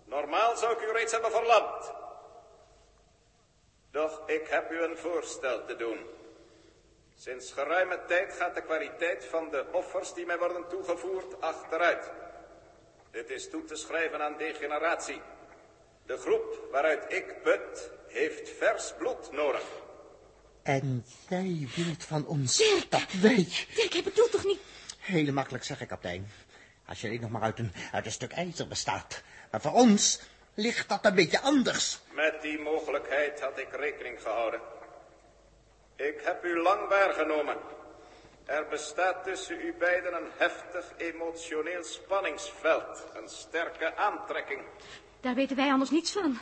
Normaal 0.04 0.56
zou 0.56 0.72
ik 0.72 0.88
u 0.88 0.92
reeds 0.92 1.12
hebben 1.12 1.30
verlamd. 1.30 1.92
Doch 3.94 4.22
ik 4.26 4.46
heb 4.48 4.70
u 4.70 4.82
een 4.82 4.96
voorstel 4.96 5.64
te 5.64 5.76
doen. 5.76 5.98
Sinds 7.16 7.52
geruime 7.52 8.04
tijd 8.06 8.32
gaat 8.32 8.54
de 8.54 8.62
kwaliteit 8.62 9.24
van 9.24 9.50
de 9.50 9.64
offers 9.72 10.14
die 10.14 10.26
mij 10.26 10.38
worden 10.38 10.68
toegevoerd 10.68 11.40
achteruit. 11.40 12.10
Dit 13.10 13.30
is 13.30 13.50
toe 13.50 13.64
te 13.64 13.76
schrijven 13.76 14.22
aan 14.22 14.36
degeneratie. 14.38 15.20
De 16.06 16.16
groep 16.16 16.68
waaruit 16.70 17.12
ik 17.12 17.42
put, 17.42 17.90
heeft 18.08 18.50
vers 18.50 18.92
bloed 18.98 19.32
nodig. 19.32 19.62
En 20.62 21.04
jij 21.28 21.68
wilt 21.76 22.04
van 22.04 22.26
ons 22.26 22.56
Dirk. 22.56 22.90
dat 22.90 23.12
wij... 23.12 23.48
Dirk, 23.74 23.92
hij 23.92 24.02
bedoelt 24.02 24.30
toch 24.30 24.44
niet... 24.44 24.60
Heel 24.98 25.32
makkelijk 25.32 25.64
zeggen, 25.64 25.86
kapitein. 25.86 26.30
Als 26.86 27.00
je 27.00 27.06
alleen 27.06 27.20
nog 27.20 27.30
maar 27.30 27.42
uit 27.42 27.58
een, 27.58 27.72
uit 27.92 28.06
een 28.06 28.12
stuk 28.12 28.32
ijzer 28.32 28.68
bestaat. 28.68 29.22
Maar 29.50 29.60
voor 29.60 29.72
ons 29.72 30.20
ligt 30.54 30.88
dat 30.88 31.04
een 31.04 31.14
beetje 31.14 31.40
anders. 31.40 31.98
Met 32.10 32.42
die 32.42 32.58
mogelijkheid 32.58 33.40
had 33.40 33.58
ik 33.58 33.68
rekening 33.70 34.22
gehouden. 34.22 34.60
Ik 35.96 36.20
heb 36.22 36.44
u 36.44 36.60
lang 36.60 36.88
waargenomen. 36.88 37.56
Er 38.44 38.66
bestaat 38.68 39.24
tussen 39.24 39.60
u 39.60 39.74
beiden 39.78 40.14
een 40.14 40.30
heftig 40.36 40.92
emotioneel 40.96 41.84
spanningsveld. 41.84 43.06
Een 43.14 43.28
sterke 43.28 43.96
aantrekking. 43.96 44.62
Daar 45.20 45.34
weten 45.34 45.56
wij 45.56 45.70
anders 45.70 45.90
niets 45.90 46.12
van. 46.12 46.38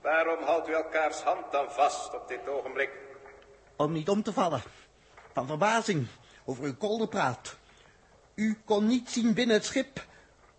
Waarom 0.00 0.42
houdt 0.44 0.68
u 0.68 0.72
elkaars 0.72 1.20
hand 1.20 1.52
dan 1.52 1.72
vast 1.72 2.14
op 2.14 2.28
dit 2.28 2.48
ogenblik? 2.48 2.90
Om 3.76 3.92
niet 3.92 4.08
om 4.08 4.22
te 4.22 4.32
vallen. 4.32 4.62
Van 5.32 5.46
verbazing 5.46 6.06
over 6.44 6.64
uw 6.64 6.76
kolderpraat. 6.76 7.56
U 8.34 8.58
kon 8.64 8.86
niet 8.86 9.10
zien 9.10 9.34
binnen 9.34 9.56
het 9.56 9.64
schip. 9.64 10.04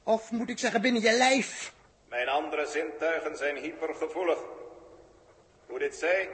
Of 0.04 0.32
moet 0.32 0.50
ik 0.50 0.60
zeggen 0.60 0.82
binnen 0.82 1.02
je 1.02 1.18
lijf. 1.18 1.74
Mijn 2.16 2.30
andere 2.30 2.66
zintuigen 2.66 3.38
zijn 3.38 3.58
hypergevoelig. 3.58 4.40
Hoe 5.66 5.80
dit 5.80 5.96
zij, 5.96 6.30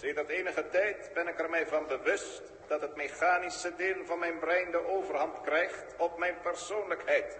sinds 0.00 0.20
enige 0.28 0.68
tijd 0.68 1.10
ben 1.14 1.28
ik 1.28 1.38
er 1.38 1.50
mij 1.50 1.66
van 1.66 1.86
bewust 1.86 2.42
dat 2.66 2.80
het 2.80 2.96
mechanische 2.96 3.74
deel 3.76 4.04
van 4.04 4.18
mijn 4.18 4.38
brein 4.38 4.70
de 4.70 4.86
overhand 4.86 5.40
krijgt 5.40 5.94
op 5.96 6.18
mijn 6.18 6.40
persoonlijkheid. 6.42 7.36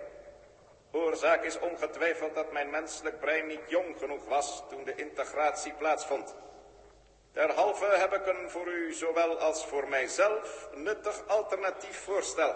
Oorzaak 0.92 1.42
is 1.42 1.58
ongetwijfeld 1.58 2.34
dat 2.34 2.52
mijn 2.52 2.70
menselijk 2.70 3.20
brein 3.20 3.46
niet 3.46 3.64
jong 3.66 3.98
genoeg 3.98 4.24
was 4.24 4.62
toen 4.68 4.84
de 4.84 4.94
integratie 4.94 5.72
plaatsvond. 5.72 6.36
Derhalve 7.32 7.86
heb 7.86 8.12
ik 8.12 8.26
een 8.26 8.50
voor 8.50 8.66
u 8.66 8.92
zowel 8.92 9.38
als 9.38 9.66
voor 9.66 9.88
mijzelf 9.88 10.68
nuttig 10.74 11.26
alternatief 11.26 11.98
voorstel. 11.98 12.54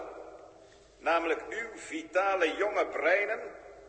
Namelijk 0.97 1.41
uw 1.49 1.69
vitale 1.75 2.55
jonge 2.55 2.85
breinen 2.85 3.41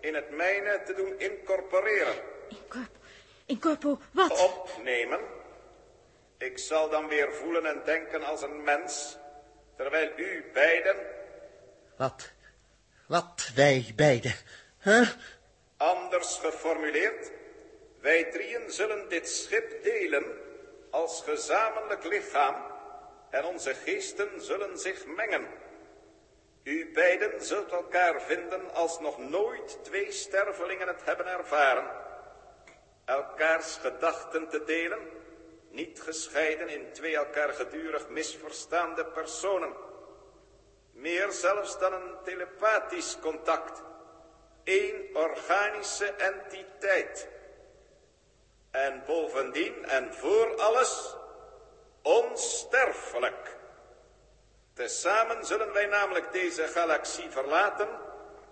in 0.04 0.14
het 0.14 0.30
mijne 0.30 0.82
te 0.84 0.94
doen 0.94 1.18
incorporeren. 1.18 2.14
Incorp... 2.48 2.96
Incorpo, 3.46 3.98
wat? 4.10 4.40
Opnemen. 4.40 5.20
Ik 6.38 6.58
zal 6.58 6.88
dan 6.90 7.08
weer 7.08 7.32
voelen 7.32 7.66
en 7.66 7.82
denken 7.84 8.22
als 8.22 8.42
een 8.42 8.62
mens, 8.62 9.16
terwijl 9.76 10.10
u 10.16 10.44
beiden, 10.52 10.96
Wat? 11.96 12.30
Wat 13.06 13.50
wij 13.54 13.92
beiden? 13.96 14.34
Huh? 14.82 15.08
anders 15.76 16.36
geformuleerd, 16.36 17.30
wij 18.00 18.24
drieën 18.24 18.70
zullen 18.70 19.08
dit 19.08 19.28
schip 19.28 19.82
delen 19.82 20.24
als 20.90 21.22
gezamenlijk 21.22 22.04
lichaam 22.04 22.56
en 23.30 23.44
onze 23.44 23.74
geesten 23.74 24.42
zullen 24.42 24.78
zich 24.78 25.06
mengen. 25.06 25.46
U 26.64 26.90
beiden 26.92 27.44
zult 27.44 27.70
elkaar 27.70 28.22
vinden 28.22 28.74
als 28.74 29.00
nog 29.00 29.18
nooit 29.18 29.78
twee 29.84 30.12
stervelingen 30.12 30.88
het 30.88 31.04
hebben 31.04 31.26
ervaren. 31.26 31.90
Elkaars 33.04 33.76
gedachten 33.76 34.48
te 34.48 34.64
delen, 34.64 35.08
niet 35.70 36.02
gescheiden 36.02 36.68
in 36.68 36.92
twee 36.92 37.16
elkaar 37.16 37.52
gedurig 37.52 38.08
misverstaande 38.08 39.06
personen. 39.06 39.72
Meer 40.92 41.32
zelfs 41.32 41.78
dan 41.78 41.92
een 41.92 42.14
telepathisch 42.24 43.18
contact. 43.20 43.82
Eén 44.64 45.10
organische 45.12 46.06
entiteit. 46.06 47.28
En 48.70 49.02
bovendien 49.06 49.84
en 49.84 50.14
voor 50.14 50.56
alles 50.56 51.16
onsterfelijk. 52.02 53.53
Tezamen 54.74 55.44
zullen 55.44 55.72
wij 55.72 55.86
namelijk 55.86 56.32
deze 56.32 56.66
galaxie 56.66 57.30
verlaten 57.30 57.88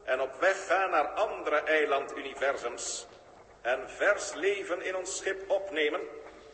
en 0.04 0.20
op 0.20 0.40
weg 0.40 0.66
gaan 0.66 0.90
naar 0.90 1.06
andere 1.06 1.56
eilanduniversums. 1.56 3.06
En 3.60 3.90
vers 3.90 4.34
leven 4.34 4.82
in 4.82 4.96
ons 4.96 5.16
schip 5.16 5.50
opnemen, 5.50 6.00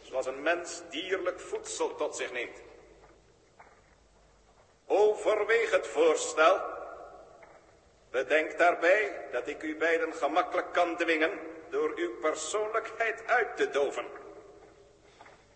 zoals 0.02 0.26
een 0.26 0.42
mens 0.42 0.82
dierlijk 0.90 1.40
voedsel 1.40 1.94
tot 1.94 2.16
zich 2.16 2.32
neemt. 2.32 2.62
Overweeg 4.87 5.70
het 5.70 5.87
voorstel. 5.87 6.60
Bedenk 8.10 8.58
daarbij 8.58 9.28
dat 9.32 9.48
ik 9.48 9.62
u 9.62 9.76
beiden 9.76 10.14
gemakkelijk 10.14 10.72
kan 10.72 10.96
dwingen 10.96 11.38
door 11.70 11.92
uw 11.96 12.18
persoonlijkheid 12.18 13.22
uit 13.26 13.56
te 13.56 13.70
doven. 13.70 14.04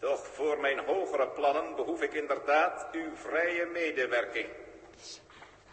Doch 0.03 0.27
voor 0.35 0.61
mijn 0.61 0.79
hogere 0.79 1.29
plannen 1.29 1.77
behoef 1.77 2.03
ik 2.03 2.13
inderdaad 2.13 2.87
uw 2.93 3.17
vrije 3.17 3.67
medewerking. 3.73 4.47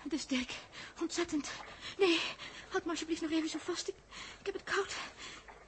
Het 0.03 0.13
is 0.13 0.27
Dirk. 0.27 0.51
Ontzettend. 1.01 1.49
Nee, 1.97 2.19
houd 2.69 2.85
me 2.85 2.91
alsjeblieft 2.91 3.21
nog 3.21 3.31
even 3.31 3.49
zo 3.49 3.57
vast. 3.61 3.87
Ik, 3.87 3.95
ik 4.39 4.45
heb 4.45 4.55
het 4.55 4.63
koud. 4.63 4.95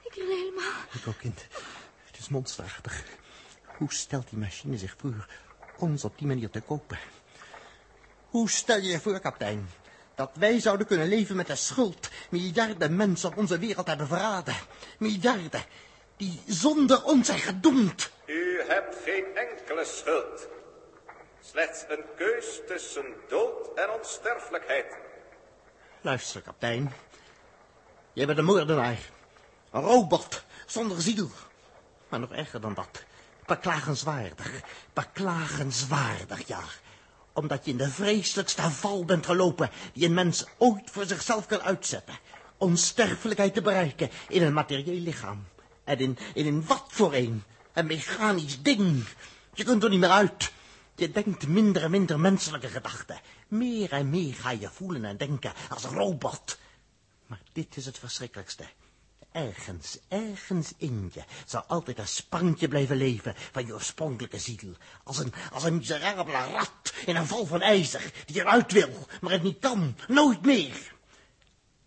Ik 0.02 0.14
wil 0.14 0.26
helemaal... 0.26 0.80
Ik 0.92 1.06
ook, 1.08 1.18
kind. 1.18 1.46
Het 2.06 2.18
is 2.18 2.28
monsterachtig. 2.28 3.04
Hoe 3.78 3.92
stelt 3.92 4.28
die 4.28 4.38
machine 4.38 4.78
zich 4.78 4.94
voor 4.98 5.26
ons 5.78 6.04
op 6.04 6.18
die 6.18 6.26
manier 6.26 6.50
te 6.50 6.60
kopen? 6.60 6.98
Hoe 8.28 8.50
stel 8.50 8.76
je 8.76 8.88
je 8.88 9.00
voor, 9.00 9.20
kapitein, 9.20 9.68
dat 10.14 10.30
wij 10.34 10.60
zouden 10.60 10.86
kunnen 10.86 11.08
leven 11.08 11.36
met 11.36 11.46
de 11.46 11.56
schuld 11.56 12.10
miljarden 12.30 12.96
mensen 12.96 13.28
op 13.28 13.36
onze 13.36 13.58
wereld 13.58 13.86
hebben 13.86 14.06
verraden? 14.06 14.54
Miljarden 14.98 15.64
die 16.16 16.40
zonder 16.46 17.04
ons 17.04 17.26
zijn 17.26 17.38
gedoemd. 17.38 18.10
U 18.62 18.72
hebt 18.72 18.96
geen 19.04 19.24
enkele 19.34 19.84
schuld. 19.84 20.48
Slechts 21.40 21.84
een 21.88 22.04
keus 22.16 22.60
tussen 22.66 23.04
dood 23.28 23.74
en 23.74 23.90
onsterfelijkheid. 23.90 24.96
Luister, 26.00 26.40
kapitein. 26.40 26.92
Jij 28.12 28.26
bent 28.26 28.38
een 28.38 28.44
moordenaar. 28.44 28.98
Een 29.70 29.82
robot, 29.82 30.44
zonder 30.66 31.00
ziel. 31.00 31.30
Maar 32.08 32.20
nog 32.20 32.32
erger 32.32 32.60
dan 32.60 32.74
dat. 32.74 33.04
Beklagenswaardig. 33.46 34.60
Beklagenswaardig, 34.92 36.46
ja. 36.46 36.60
Omdat 37.32 37.64
je 37.64 37.70
in 37.70 37.76
de 37.76 37.88
vreselijkste 37.90 38.62
val 38.62 39.04
bent 39.04 39.26
gelopen... 39.26 39.70
die 39.92 40.06
een 40.06 40.14
mens 40.14 40.46
ooit 40.58 40.90
voor 40.90 41.04
zichzelf 41.04 41.46
kan 41.46 41.62
uitzetten. 41.62 42.18
Onsterfelijkheid 42.56 43.54
te 43.54 43.62
bereiken 43.62 44.10
in 44.28 44.42
een 44.42 44.52
materieel 44.52 45.00
lichaam. 45.00 45.46
En 45.84 45.98
in, 45.98 46.18
in 46.34 46.46
een 46.46 46.66
wat 46.66 46.84
voor 46.88 47.14
een. 47.14 47.44
Een 47.72 47.86
mechanisch 47.86 48.62
ding. 48.62 49.04
Je 49.54 49.64
kunt 49.64 49.82
er 49.82 49.90
niet 49.90 50.00
meer 50.00 50.10
uit. 50.10 50.52
Je 50.94 51.10
denkt 51.10 51.46
minder 51.46 51.82
en 51.82 51.90
minder 51.90 52.20
menselijke 52.20 52.68
gedachten. 52.68 53.20
Meer 53.48 53.92
en 53.92 54.10
meer 54.10 54.34
ga 54.34 54.50
je 54.50 54.70
voelen 54.70 55.04
en 55.04 55.16
denken 55.16 55.52
als 55.68 55.84
een 55.84 55.94
robot. 55.94 56.58
Maar 57.26 57.40
dit 57.52 57.76
is 57.76 57.86
het 57.86 57.98
verschrikkelijkste. 57.98 58.64
Ergens, 59.32 59.98
ergens 60.08 60.72
in 60.76 61.10
je 61.14 61.22
zal 61.46 61.62
altijd 61.62 61.98
een 61.98 62.08
sprankje 62.08 62.68
blijven 62.68 62.96
leven 62.96 63.34
van 63.52 63.66
je 63.66 63.72
oorspronkelijke 63.72 64.38
ziel. 64.38 64.76
Als 65.04 65.18
een, 65.18 65.32
als 65.52 65.64
een 65.64 65.76
miserabele 65.76 66.52
rat 66.52 66.92
in 67.06 67.16
een 67.16 67.26
val 67.26 67.46
van 67.46 67.60
ijzer 67.60 68.12
die 68.26 68.40
eruit 68.40 68.72
wil, 68.72 69.06
maar 69.20 69.32
het 69.32 69.42
niet 69.42 69.58
kan, 69.58 69.96
nooit 70.08 70.42
meer. 70.42 70.94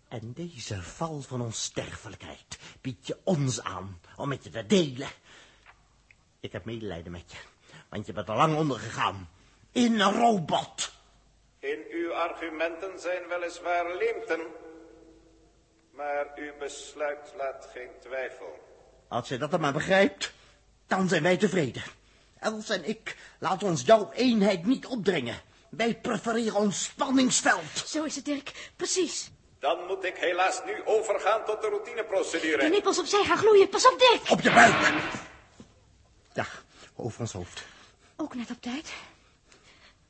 En 0.08 0.32
deze 0.32 0.82
val 0.82 1.20
van 1.22 1.40
onsterfelijkheid 1.40 2.58
biedt 2.80 3.06
je 3.06 3.18
ons 3.24 3.62
aan 3.62 4.00
om 4.16 4.28
met 4.28 4.44
je 4.44 4.50
te 4.50 4.66
delen. 4.66 5.08
Ik 6.46 6.52
heb 6.52 6.64
medelijden 6.64 7.12
met 7.12 7.32
je, 7.32 7.36
want 7.88 8.06
je 8.06 8.12
bent 8.12 8.28
er 8.28 8.36
lang 8.36 8.56
ondergegaan. 8.56 9.28
In 9.72 10.00
een 10.00 10.12
robot. 10.12 10.92
In 11.58 11.84
uw 11.90 12.12
argumenten 12.12 13.00
zijn 13.00 13.28
weliswaar 13.28 13.96
leemten, 13.96 14.40
maar 15.92 16.26
uw 16.34 16.52
besluit 16.58 17.32
laat 17.36 17.68
geen 17.72 17.88
twijfel. 18.00 18.58
Als 19.08 19.28
je 19.28 19.38
dat 19.38 19.50
dan 19.50 19.60
maar 19.60 19.72
begrijpt, 19.72 20.32
dan 20.86 21.08
zijn 21.08 21.22
wij 21.22 21.36
tevreden. 21.36 21.82
Els 22.38 22.68
en 22.68 22.88
ik 22.88 23.16
laten 23.38 23.66
ons 23.68 23.82
jouw 23.82 24.10
eenheid 24.14 24.66
niet 24.66 24.86
opdringen. 24.86 25.40
Wij 25.70 25.94
prefereren 25.94 26.54
ons 26.54 26.84
spanningsveld. 26.84 27.82
Zo 27.86 28.04
is 28.04 28.16
het, 28.16 28.24
Dirk. 28.24 28.72
Precies. 28.76 29.30
Dan 29.58 29.86
moet 29.86 30.04
ik 30.04 30.16
helaas 30.16 30.62
nu 30.66 30.82
overgaan 30.84 31.44
tot 31.44 31.60
de 31.62 31.68
De 31.68 31.68
routineprocedure. 31.68 32.68
nippels 32.68 32.98
opzij 32.98 33.24
gaan 33.24 33.38
gloeien. 33.38 33.68
Pas 33.68 33.92
op, 33.92 33.98
Dirk. 33.98 34.30
Op 34.30 34.40
je 34.40 34.52
buik. 34.52 35.24
Ja, 36.36 36.46
over 36.96 37.20
ons 37.20 37.32
hoofd. 37.32 37.62
Ook 38.16 38.34
net 38.34 38.50
op 38.50 38.60
tijd. 38.60 38.92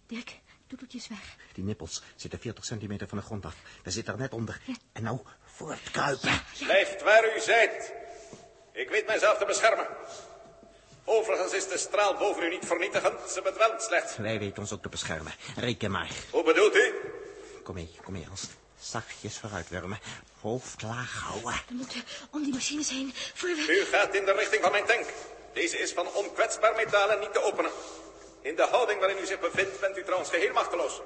Dirk, 0.07 0.39
doedeltjes 0.67 1.09
weg. 1.09 1.37
Die 1.53 1.65
nippels 1.65 2.03
zitten 2.17 2.39
40 2.39 2.65
centimeter 2.65 3.09
van 3.09 3.19
de 3.19 3.25
grond 3.25 3.45
af. 3.45 3.55
We 3.83 3.91
zitten 3.91 4.15
er 4.15 4.21
net 4.21 4.33
onder. 4.33 4.61
En 4.93 5.03
nou, 5.03 5.19
voortkruipen. 5.45 6.43
Blijft 6.59 7.03
waar 7.03 7.37
u 7.37 7.41
zijt. 7.41 7.93
Ik 8.73 8.89
weet 8.89 9.07
mijzelf 9.07 9.39
te 9.39 9.45
beschermen. 9.45 9.87
Overigens 11.05 11.53
is 11.53 11.69
de 11.69 11.79
straal 11.79 12.17
boven 12.17 12.43
u 12.43 12.49
niet 12.49 12.67
vernietigend, 12.67 13.31
ze 13.31 13.43
bedwelmt 13.43 13.83
slechts. 13.83 14.17
Wij 14.17 14.39
weten 14.39 14.59
ons 14.59 14.73
ook 14.73 14.83
te 14.83 14.89
beschermen. 14.89 15.33
Reken 15.57 15.91
maar. 15.91 16.11
Hoe 16.31 16.45
bedoelt 16.45 16.77
u? 16.77 16.95
Kom 17.63 17.75
mee, 17.75 17.91
kom 18.05 18.13
mee, 18.13 18.27
Els. 18.31 18.47
Zachtjes 18.81 19.39
vooruitwurmen. 19.39 19.99
Hoofd 20.41 20.83
laag 20.83 21.21
houden. 21.21 21.63
We 21.69 21.75
moeten 21.75 22.03
om 22.31 22.43
die 22.43 22.53
machines 22.53 22.91
heen 22.91 23.13
voor. 23.15 23.49
U 23.49 23.85
gaat 23.85 24.15
in 24.15 24.25
de 24.25 24.33
richting 24.33 24.63
van 24.63 24.71
mijn 24.71 24.87
tank. 24.87 25.07
Deze 25.57 25.79
is 25.79 25.93
van 25.93 26.07
onkwetsbaar 26.13 26.75
metaal 26.77 27.11
en 27.11 27.21
niet 27.21 27.33
te 27.33 27.43
openen. 27.43 27.71
In 28.41 28.57
de 28.57 28.63
houding 28.63 29.01
waarin 29.01 29.23
u 29.23 29.27
zich 29.27 29.41
bevindt, 29.41 29.81
bent 29.81 29.99
u 29.99 30.03
trouwens 30.03 30.31
geheel 30.31 30.53
machteloos. 30.53 31.01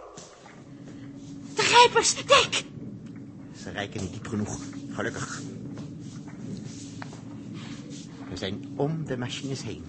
De 1.54 1.62
grijpers, 1.62 2.14
Dirk! 2.14 2.62
Ze 3.62 3.70
reiken 3.70 4.00
niet 4.00 4.12
diep 4.12 4.26
genoeg. 4.26 4.58
Gelukkig. 4.92 5.40
We 8.28 8.36
zijn 8.36 8.74
om 8.76 9.06
de 9.06 9.18
machines 9.18 9.62
heen. 9.62 9.84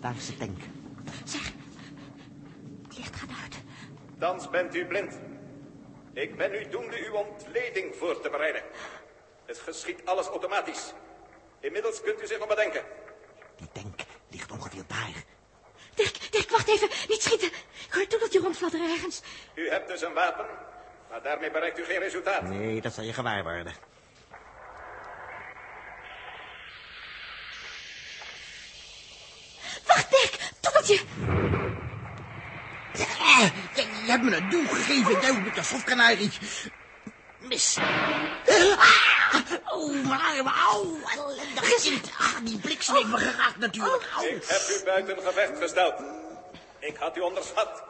Daar 0.00 0.14
is 0.16 0.26
de 0.26 0.36
tank. 0.36 0.58
Zeg, 1.24 1.52
het 2.88 2.96
licht 2.96 3.16
gaat 3.16 3.30
uit. 3.42 3.56
Thans 4.18 4.50
bent 4.50 4.74
u 4.74 4.86
blind. 4.86 5.18
Ik 6.12 6.36
ben 6.36 6.54
u 6.54 6.68
doende 6.68 7.06
uw 7.06 7.14
ontleding 7.14 7.94
voor 7.94 8.20
te 8.20 8.30
bereiden. 8.30 8.62
Het 9.46 9.58
geschiet 9.58 10.00
alles 10.04 10.26
automatisch. 10.26 10.92
Inmiddels 11.60 12.00
kunt 12.00 12.22
u 12.22 12.26
zich 12.26 12.38
nog 12.38 12.48
bedenken. 12.48 12.82
Die 13.56 13.68
tank 13.72 14.00
ligt 14.30 14.50
ongeveer 14.52 14.82
daar. 14.86 15.12
Dirk, 15.94 16.32
Dirk, 16.32 16.50
wacht 16.50 16.68
even. 16.68 16.88
Niet 17.08 17.22
schieten. 17.22 17.48
Ik 17.48 17.88
hoor 17.90 18.08
doedeltje 18.08 18.38
rondfladderen 18.40 18.90
ergens. 18.90 19.20
U 19.54 19.68
hebt 19.70 19.88
dus 19.88 20.02
een 20.02 20.12
wapen, 20.12 20.46
maar 21.10 21.22
daarmee 21.22 21.50
bereikt 21.50 21.78
u 21.78 21.84
geen 21.84 21.98
resultaat. 21.98 22.42
Nee, 22.42 22.80
dat 22.80 22.94
zal 22.94 23.04
je 23.04 23.12
gewaar 23.12 23.42
worden. 23.42 23.72
Wacht, 29.86 30.10
Dirk. 30.10 30.38
Doedeltje. 30.60 31.00
Ah, 33.18 33.50
je, 33.74 33.82
je 34.04 34.10
hebt 34.10 34.22
me 34.22 34.36
een 34.36 34.50
doel 34.50 34.66
gegeven, 34.66 35.20
jij 35.20 35.40
met 35.40 35.54
je 35.54 35.62
sofkanarie. 35.62 36.30
Mis. 37.38 37.78
Ah, 37.78 39.13
oh, 39.72 39.90
mijn 39.90 40.20
arm, 40.20 40.46
auw. 40.46 40.96
Ah, 42.18 42.36
die 42.42 42.58
bliksem 42.58 42.94
heeft 42.94 43.08
me 43.08 43.18
geraakt 43.18 43.58
natuurlijk. 43.58 44.02
Ik 44.02 44.44
heb 44.44 44.80
u 44.80 44.84
buiten 44.84 45.22
gevecht 45.22 45.58
gesteld. 45.58 45.94
Ik 46.78 46.96
had 46.96 47.16
u 47.16 47.20
onderschat. 47.20 47.82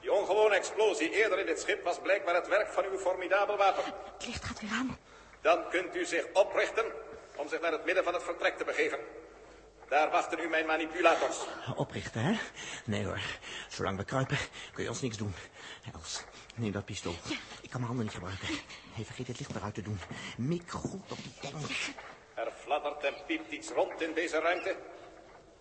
Die 0.00 0.12
ongewone 0.12 0.54
explosie 0.54 1.10
eerder 1.10 1.38
in 1.38 1.46
dit 1.46 1.60
schip 1.60 1.84
was 1.84 1.98
blijkbaar 2.02 2.34
het 2.34 2.48
werk 2.48 2.72
van 2.72 2.84
uw 2.84 2.98
formidabel 2.98 3.56
wapen. 3.56 3.84
Het 3.84 4.26
licht 4.26 4.44
gaat 4.44 4.60
weer 4.60 4.70
aan. 4.70 4.98
Dan 5.40 5.68
kunt 5.70 5.96
u 5.96 6.04
zich 6.04 6.24
oprichten 6.32 6.84
om 7.36 7.48
zich 7.48 7.60
naar 7.60 7.72
het 7.72 7.84
midden 7.84 8.04
van 8.04 8.14
het 8.14 8.22
vertrek 8.22 8.58
te 8.58 8.64
begeven. 8.64 8.98
Daar 9.88 10.10
wachten 10.10 10.38
u 10.38 10.48
mijn 10.48 10.66
manipulators. 10.66 11.36
Oprichten, 11.76 12.22
hè? 12.22 12.38
Nee 12.84 13.04
hoor. 13.04 13.20
Zolang 13.68 13.96
we 13.96 14.04
kruipen, 14.04 14.38
kun 14.72 14.82
je 14.82 14.88
ons 14.88 15.00
niks 15.00 15.16
doen. 15.16 15.34
Els, 15.94 16.22
neem 16.58 16.72
dat 16.72 16.84
pistool. 16.84 17.14
Ik 17.60 17.70
kan 17.70 17.80
mijn 17.80 17.84
handen 17.86 18.04
niet 18.04 18.14
gebruiken. 18.14 18.48
Hey, 18.92 19.04
vergeet 19.04 19.26
het 19.26 19.38
licht 19.38 19.54
eruit 19.56 19.74
te 19.74 19.82
doen. 19.82 20.00
Mik 20.36 20.70
goed 20.70 21.10
op 21.12 21.18
die 21.22 21.50
tank. 21.50 21.66
Er 22.34 22.52
fladdert 22.62 23.04
en 23.04 23.14
piept 23.26 23.52
iets 23.52 23.68
rond 23.70 24.00
in 24.02 24.14
deze 24.14 24.38
ruimte. 24.40 24.76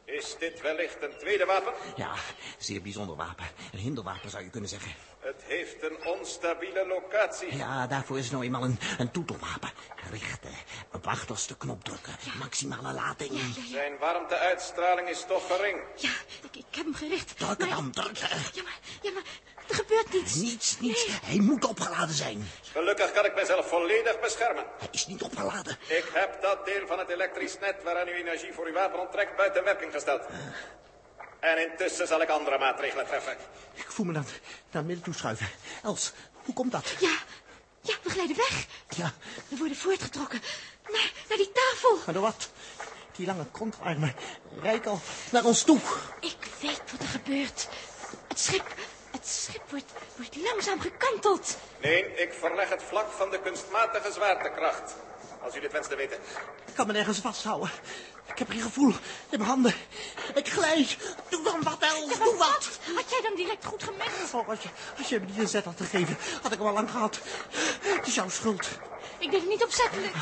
Is 0.06 0.36
dit 0.40 0.62
wellicht 0.62 1.02
een 1.04 1.18
tweede 1.20 1.46
wapen? 1.46 1.74
Ja, 1.96 2.14
zeer 2.58 2.82
bijzonder 2.82 3.16
wapen. 3.16 3.46
Een 3.72 3.80
hinderwapen 3.80 4.30
zou 4.30 4.44
je 4.44 4.50
kunnen 4.50 4.70
zeggen. 4.70 4.92
Het 5.20 5.44
heeft 5.44 5.84
een 5.84 6.06
onstabiele 6.06 6.88
locatie. 6.88 7.56
Ja, 7.58 7.88
daarvoor 7.88 8.18
is 8.18 8.24
het 8.24 8.32
nou 8.34 8.44
eenmaal 8.46 8.64
een, 8.64 8.80
een 8.98 9.12
toetelwapen. 9.12 9.72
Richten, 10.12 10.52
op 10.94 11.08
achterste 11.08 11.58
knop 11.58 11.84
drukken, 11.84 12.16
maximale 12.40 12.94
lading. 12.94 13.32
Zijn 13.72 13.98
warmteuitstraling 13.98 15.10
is 15.10 15.26
toch 15.28 15.48
gering. 15.48 15.80
Ja, 15.96 16.12
ik, 16.44 16.56
ik 16.56 16.76
heb 16.76 16.86
hem 16.86 16.94
gericht. 16.96 17.38
Drukken 17.38 17.68
Maar- 17.68 17.76
dan, 17.78 17.92
drukken. 17.92 18.28
Ja, 18.54 18.64
maar, 18.64 18.80
ja, 19.02 19.12
maar 19.12 19.24
er 19.70 19.76
gebeurt 19.76 20.14
niets. 20.14 20.36
Niets, 20.36 20.80
niets. 20.80 21.06
Hij 21.24 21.38
moet 21.40 21.66
opgeladen 21.66 22.16
zijn. 22.16 22.50
Gelukkig 22.72 23.12
kan 23.12 23.26
ik 23.26 23.36
mezelf 23.36 23.68
volledig 23.68 24.20
beschermen. 24.20 24.64
Hij 24.80 24.88
is 24.92 25.08
niet 25.08 25.22
opgeladen. 25.22 25.78
Ik 25.88 26.06
heb 26.14 26.42
dat 26.42 26.66
deel 26.66 26.88
van 26.88 27.00
het 27.00 27.10
elektrisch 27.10 27.60
net 27.60 27.84
waaraan 27.84 28.08
u 28.08 28.12
energie 28.14 28.54
voor 28.54 28.66
uw 28.66 28.74
wapen 28.74 29.00
onttrekt 29.00 29.36
buiten 29.36 29.64
werking 29.64 29.92
gesteld. 29.94 30.22
En 31.40 31.72
intussen 31.72 32.08
zal 32.08 32.22
ik 32.22 32.30
andere 32.30 32.58
maatregelen 32.58 33.06
treffen. 33.08 33.38
Ik 33.74 33.86
voel 33.92 34.06
me 34.06 34.14
dan 34.14 34.26
naar 34.72 34.84
midden 34.86 35.04
toe 35.04 35.14
schuiven. 35.14 35.50
Els, 35.84 36.12
hoe 36.44 36.54
komt 36.54 36.72
dat? 36.72 36.94
Ja, 37.00 37.18
ja, 37.82 37.94
we 38.04 38.10
glijden 38.10 38.36
weg. 38.36 38.66
Ja, 38.90 39.14
We 39.48 39.58
worden 39.58 39.78
voortgetrokken. 39.78 40.42
Naar, 40.92 41.12
naar 41.30 41.38
die 41.38 41.52
tafel. 41.52 41.98
maar 42.06 42.14
door 42.14 42.24
wat? 42.24 42.50
Die 43.16 43.26
lange 43.26 43.46
krontarmen 43.52 44.16
reiken 44.62 44.92
al 44.92 45.00
naar 45.32 45.44
ons 45.46 45.64
toe. 45.64 45.80
Ik 46.20 46.38
weet 46.62 46.82
wat 46.92 47.02
er 47.02 47.08
gebeurt. 47.08 47.68
Het 48.28 48.40
schip, 48.40 48.74
het 49.12 49.28
schip 49.28 49.57
wordt, 49.70 49.92
wordt 50.16 50.36
langzaam 50.36 50.80
gekanteld. 50.80 51.58
Nee, 51.82 52.14
ik 52.16 52.34
verleg 52.34 52.70
het 52.70 52.84
vlak 52.84 53.12
van 53.12 53.30
de 53.30 53.40
kunstmatige 53.40 54.12
zwaartekracht. 54.12 54.96
Als 55.42 55.56
u 55.56 55.60
dit 55.60 55.72
wenst 55.72 55.90
te 55.90 55.96
weten. 55.96 56.18
Ik 56.66 56.74
kan 56.74 56.88
me 56.88 56.94
nergens 56.94 57.20
vasthouden. 57.20 57.70
Ik 58.26 58.38
heb 58.40 58.50
geen 58.50 58.62
gevoel 58.62 58.90
in 59.30 59.38
mijn 59.38 59.50
handen. 59.50 59.74
Ik 60.36 60.48
glijd. 60.48 60.98
Doe 61.30 61.44
dan 61.44 61.64
wat, 61.64 61.78
Els. 61.80 62.12
Ja, 62.18 62.24
Doe 62.24 62.36
wat. 62.38 62.80
Had 62.96 63.10
jij 63.10 63.22
dan 63.22 63.36
direct 63.36 63.66
goed 63.66 63.84
gemerkt? 63.84 64.34
Oh, 64.34 64.50
als 64.50 64.62
je, 64.62 64.70
als 64.98 65.10
je 65.10 65.20
me 65.20 65.26
die 65.26 65.42
een 65.42 65.48
zet 65.48 65.66
had 65.66 65.78
gegeven, 65.78 66.18
had 66.42 66.52
ik 66.52 66.58
hem 66.58 66.68
al 66.68 66.74
lang 66.74 66.92
gehad. 66.92 67.20
Het 67.82 68.08
is 68.08 68.16
jouw 68.16 68.30
schuld. 68.30 68.68
Ik 69.20 69.32
deed 69.32 69.40
het 69.40 69.50
niet 69.50 69.64
opzettelijk. 69.64 70.14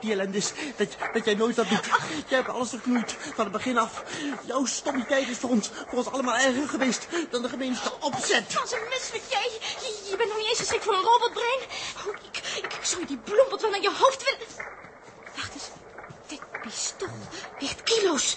Die 0.00 0.12
ellende 0.12 0.36
is 0.36 0.52
dat, 0.76 0.96
dat 1.12 1.24
jij 1.24 1.34
nooit 1.34 1.56
dat 1.56 1.68
doet. 1.68 1.86
Jij 2.28 2.38
hebt 2.38 2.48
alles 2.48 2.68
verknoeid, 2.68 3.16
van 3.34 3.44
het 3.44 3.52
begin 3.52 3.78
af. 3.78 4.02
Jouw 4.46 4.64
stommiteit 4.64 5.28
is 5.28 5.38
voor 5.38 5.50
ons, 5.50 5.70
voor 5.88 5.98
ons 5.98 6.10
allemaal 6.10 6.36
erger 6.36 6.68
geweest 6.68 7.06
dan 7.30 7.42
de 7.42 7.48
gemeenste 7.48 7.92
opzet. 8.00 8.58
Als 8.60 8.72
een 8.72 8.88
misselijk 8.88 9.24
jij. 9.30 9.50
Je, 9.80 10.08
je 10.10 10.16
bent 10.16 10.28
nog 10.28 10.38
niet 10.38 10.48
eens 10.48 10.58
geschikt 10.58 10.84
voor 10.84 10.94
een 10.94 11.02
robotbrein. 11.02 11.60
Oh, 12.06 12.14
ik, 12.32 12.36
ik, 12.56 12.72
ik 12.74 12.84
zou 12.84 13.00
je 13.00 13.06
die 13.06 13.18
bloempot 13.18 13.60
wel 13.60 13.70
naar 13.70 13.80
je 13.80 13.92
hoofd 13.98 14.24
willen... 14.24 14.66
Wacht 15.36 15.54
eens. 15.54 15.68
Dit 16.26 16.40
pistool 16.62 17.08
weegt 17.58 17.82
kilo's. 17.82 18.36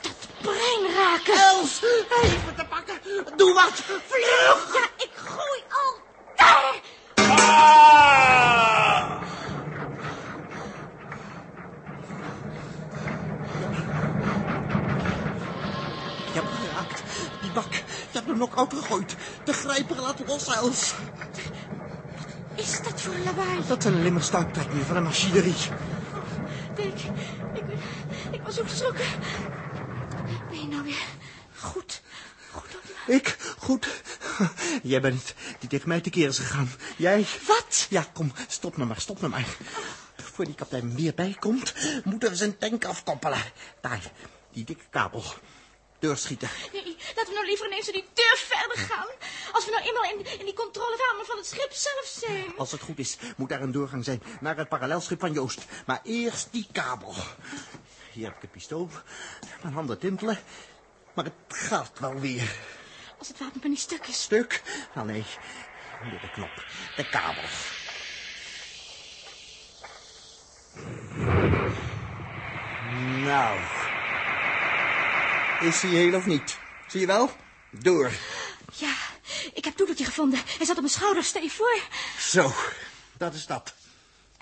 Dat 0.00 0.12
brein 0.42 0.94
raken. 0.94 1.34
Els, 1.34 1.82
even 2.22 2.54
te 2.56 2.64
pakken. 2.68 3.00
Doe 3.36 3.54
wat. 3.54 3.72
Vlug. 4.06 4.74
Ja, 4.74 4.88
ik 4.96 5.10
gooi 5.14 5.62
al 5.68 5.94
daar. 6.36 6.80
Ah! 7.16 8.77
Gegooid. 18.68 19.16
De 19.44 19.52
grijper 19.52 20.00
laat 20.00 20.20
los, 20.26 20.46
Els. 20.46 20.94
Is 22.54 22.82
dat 22.82 23.00
voor 23.00 23.14
een 23.14 23.22
lawaai? 23.22 23.66
Dat 23.66 23.82
zijn 23.82 23.94
alleen 23.94 24.12
maar 24.12 24.22
stuiptrekkingen 24.22 24.84
van 24.84 24.94
de 24.94 25.00
machinerie. 25.00 25.54
Dirk, 26.74 27.00
ik, 27.54 27.64
ik 28.30 28.40
was 28.42 28.58
geschrokken. 28.58 29.06
Ben 30.50 30.60
je 30.60 30.66
nou 30.66 30.82
weer 30.82 31.04
goed? 31.56 32.02
Goed 32.52 32.74
op? 32.76 33.14
Ik? 33.14 33.36
Goed. 33.58 34.02
Jij 34.82 35.00
bent 35.00 35.34
die 35.58 35.68
tegen 35.68 35.88
mij 35.88 36.00
tekeer 36.00 36.28
is 36.28 36.38
gegaan. 36.38 36.70
Jij? 36.96 37.26
Wat? 37.46 37.86
Ja, 37.90 38.06
kom, 38.12 38.32
stop 38.48 38.76
me 38.76 38.84
maar, 38.84 39.00
stop 39.00 39.20
me 39.20 39.28
maar. 39.28 39.46
Voor 40.16 40.44
die 40.44 40.54
kapitein 40.54 40.94
weer 40.94 41.14
bijkomt, 41.14 41.74
moeten 42.04 42.30
we 42.30 42.36
zijn 42.36 42.58
tank 42.58 42.84
afkoppelen. 42.84 43.42
Daar, 43.80 44.10
die 44.52 44.64
dikke 44.64 44.84
kabel. 44.90 45.24
Doorschieten. 45.98 46.48
Nee, 46.72 46.96
laten 47.16 47.26
we 47.26 47.34
nou 47.34 47.46
liever 47.46 47.66
ineens 47.66 47.86
die 47.86 48.04
deur 48.14 48.36
verder 48.36 48.78
gaan. 48.78 49.06
Als 49.52 49.64
we 49.64 49.70
nou 49.70 49.84
eenmaal 49.84 50.04
in, 50.04 50.38
in 50.38 50.44
die 50.44 50.54
controlekamer 50.54 51.24
van 51.24 51.36
het 51.36 51.46
schip 51.46 51.72
zelf 51.72 52.04
zijn. 52.04 52.56
Als 52.56 52.72
het 52.72 52.80
goed 52.80 52.98
is, 52.98 53.16
moet 53.36 53.48
daar 53.48 53.60
een 53.60 53.72
doorgang 53.72 54.04
zijn 54.04 54.22
naar 54.40 54.56
het 54.56 54.68
parallelschip 54.68 55.20
van 55.20 55.32
Joost. 55.32 55.64
Maar 55.86 56.00
eerst 56.02 56.48
die 56.52 56.66
kabel. 56.72 57.14
Hier 58.12 58.24
heb 58.24 58.36
ik 58.36 58.42
het 58.42 58.50
pistool. 58.50 58.88
Mijn 59.62 59.74
handen 59.74 59.98
tintelen. 59.98 60.38
Maar 61.14 61.24
het 61.24 61.34
gaat 61.48 61.98
wel 61.98 62.14
weer. 62.14 62.56
Als 63.18 63.28
het 63.28 63.38
wapen 63.38 63.60
maar 63.60 63.68
niet 63.68 63.80
stuk 63.80 64.06
is. 64.06 64.22
Stuk? 64.22 64.62
Nou 64.94 65.06
nee, 65.06 65.24
hier 66.02 66.20
de 66.20 66.30
knop. 66.30 66.64
De 66.96 67.08
kabel. 67.08 67.42
Nou. 73.24 73.58
Is 75.60 75.82
hij 75.82 75.90
heel 75.90 76.14
of 76.14 76.26
niet? 76.26 76.58
Zie 76.88 77.00
je 77.00 77.06
wel? 77.06 77.30
Door. 77.70 78.10
Ja, 78.72 78.94
ik 79.54 79.64
heb 79.64 79.76
Toeteltje 79.76 80.04
gevonden. 80.04 80.38
Hij 80.46 80.66
zat 80.66 80.76
op 80.76 80.82
mijn 80.82 80.92
schouder, 80.94 81.24
stel 81.24 81.42
je 81.42 81.50
voor. 81.50 81.80
Zo, 82.18 82.52
dat 83.16 83.34
is 83.34 83.46
dat. 83.46 83.74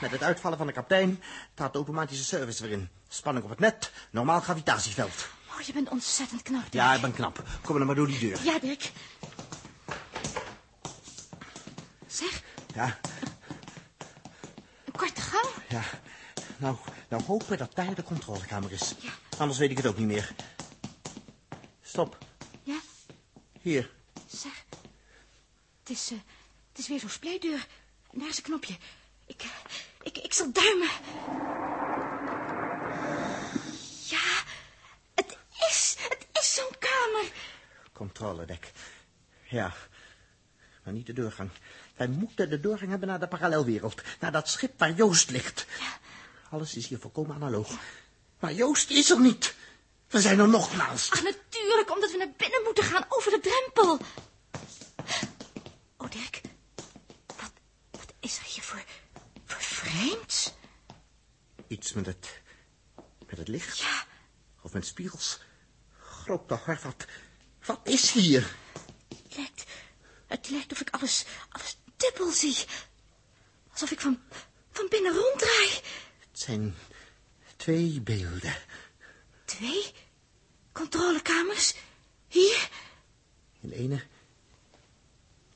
Met 0.00 0.10
het 0.10 0.22
uitvallen 0.22 0.58
van 0.58 0.66
de 0.66 0.72
kapitein 0.72 1.22
trad 1.54 1.72
de 1.72 1.78
automatische 1.78 2.24
service 2.24 2.62
weer 2.62 2.72
in. 2.72 2.88
Spanning 3.08 3.44
op 3.44 3.50
het 3.50 3.58
net, 3.60 3.90
normaal 4.10 4.40
gravitatieveld. 4.40 5.28
Oh, 5.54 5.60
je 5.60 5.72
bent 5.72 5.88
ontzettend 5.88 6.42
knap, 6.42 6.60
Dirk. 6.62 6.72
Ja, 6.74 6.94
ik 6.94 7.00
ben 7.00 7.12
knap. 7.12 7.42
Kom 7.62 7.76
dan 7.78 7.86
maar 7.86 7.96
door 7.96 8.06
die 8.06 8.18
deur. 8.18 8.38
Ja, 8.44 8.58
Dirk. 8.58 8.90
Zeg, 12.06 12.42
Ja, 12.74 12.98
een 14.84 14.92
korte 14.96 15.20
gang. 15.20 15.46
ja. 15.68 15.82
Nou, 16.56 16.76
nou 17.08 17.22
hopen 17.22 17.58
dat 17.58 17.74
daar 17.74 17.94
de 17.94 18.02
controlekamer 18.02 18.72
is. 18.72 18.94
Ja. 18.98 19.10
Anders 19.38 19.58
weet 19.58 19.70
ik 19.70 19.76
het 19.76 19.86
ook 19.86 19.96
niet 19.98 20.06
meer. 20.06 20.34
Stop. 21.96 22.18
Ja, 22.62 22.80
Hier. 23.60 23.90
zeg. 24.26 24.64
Het 25.80 25.90
is, 25.90 26.10
eh, 26.10 26.18
het 26.68 26.78
is 26.78 26.88
weer 26.88 27.00
zo'n 27.00 27.60
daar 28.12 28.28
is 28.28 28.36
een 28.36 28.42
knopje. 28.42 28.76
Ik, 29.26 29.42
eh, 29.42 29.48
ik, 30.02 30.18
ik 30.18 30.32
zal 30.32 30.52
duimen. 30.52 30.88
Ja, 34.04 34.42
het 35.14 35.38
is, 35.70 35.96
het 36.08 36.26
is 36.32 36.54
zo'n 36.54 36.78
kamer. 36.78 37.32
Controledek. 37.92 38.72
Ja. 39.44 39.74
Maar 40.84 40.94
niet 40.94 41.06
de 41.06 41.12
doorgang. 41.12 41.50
Wij 41.94 42.08
moeten 42.08 42.50
de 42.50 42.60
doorgang 42.60 42.90
hebben 42.90 43.08
naar 43.08 43.20
de 43.20 43.28
parallelwereld. 43.28 44.02
Naar 44.20 44.32
dat 44.32 44.48
schip 44.48 44.78
waar 44.78 44.92
Joost 44.92 45.30
ligt. 45.30 45.66
Alles 46.50 46.74
is 46.74 46.86
hier 46.86 46.98
volkomen 46.98 47.34
analoog. 47.34 47.78
Maar 48.38 48.52
Joost 48.52 48.90
is 48.90 49.10
er 49.10 49.20
niet. 49.20 49.54
We 50.08 50.20
zijn 50.20 50.38
er 50.38 50.48
nogmaals. 50.48 51.10
Ach, 51.10 51.22
natuurlijk, 51.22 51.90
omdat 51.90 52.10
we 52.10 52.16
naar 52.16 52.32
binnen 52.36 52.62
moeten 52.64 52.84
gaan 52.84 53.04
over 53.08 53.30
de 53.30 53.40
drempel. 53.40 53.98
Oh, 55.96 56.10
Dirk. 56.10 56.40
Wat, 57.26 57.52
wat 57.90 58.12
is 58.20 58.38
er 58.38 58.44
hier 58.44 58.62
voor, 58.62 58.84
voor 59.44 59.60
vreemds? 59.60 60.52
Iets 61.68 61.92
met 61.92 62.06
het... 62.06 62.40
met 63.26 63.38
het 63.38 63.48
licht. 63.48 63.78
Ja, 63.78 64.04
Of 64.62 64.72
met 64.72 64.86
spiegels. 64.86 65.40
Grote 66.00 66.54
hart, 66.54 66.82
wat... 66.82 67.04
Wat 67.64 67.80
is 67.84 68.10
hier? 68.10 68.56
het 69.08 69.36
lijkt, 69.36 69.64
het 70.26 70.50
lijkt 70.50 70.72
of 70.72 70.80
ik 70.80 70.90
alles, 70.90 71.24
alles 71.48 71.78
dubbel 71.96 72.30
zie. 72.30 72.56
Alsof 73.72 73.90
ik 73.90 74.00
van, 74.00 74.20
van 74.72 74.86
binnen 74.88 75.12
ronddraai. 75.12 75.70
Het 76.30 76.40
zijn 76.40 76.74
twee 77.56 78.00
beelden. 78.00 78.56
Twee 79.56 79.92
controlekamers. 80.72 81.74
Hier. 82.28 82.68
In 83.60 83.68
de 83.68 83.74
ene... 83.74 84.02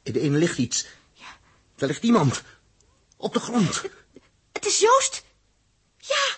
In 0.02 0.12
de 0.12 0.20
ene 0.20 0.38
ligt 0.38 0.58
iets. 0.58 0.86
Ja, 1.12 1.38
Daar 1.74 1.88
ligt 1.88 2.02
iemand. 2.02 2.42
Op 3.16 3.32
de 3.32 3.40
grond. 3.40 3.82
het 4.52 4.66
is 4.66 4.78
Joost. 4.80 5.24
Ja. 5.98 6.36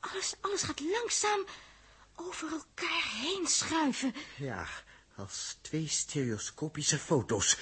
Alles, 0.00 0.34
alles 0.40 0.62
gaat 0.62 0.80
langzaam 0.80 1.44
over 2.14 2.50
elkaar 2.52 3.10
heen 3.20 3.46
schuiven. 3.46 4.14
Ja, 4.36 4.68
als 5.16 5.56
twee 5.60 5.88
stereoscopische 5.88 6.98
foto's. 6.98 7.56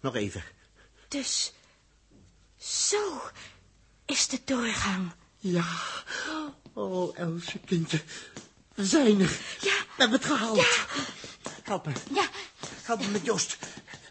Nog 0.00 0.14
even. 0.14 0.44
Dus, 1.08 1.52
zo 2.56 3.20
is 4.04 4.28
de 4.28 4.40
doorgang. 4.44 5.12
Ja. 5.44 5.64
Oh, 6.72 7.18
Elsje, 7.18 7.58
kindje. 7.58 8.02
We 8.74 8.84
zijn 8.86 9.20
er. 9.20 9.30
Ja. 9.60 9.76
We 9.78 9.94
hebben 9.96 10.18
het 10.18 10.28
gehaald. 10.28 10.56
Ja. 10.56 10.86
Help 11.62 11.86
me. 11.86 11.92
Ja, 12.10 12.28
Help 12.82 13.00
me 13.00 13.06
met 13.06 13.24
Joost. 13.24 13.58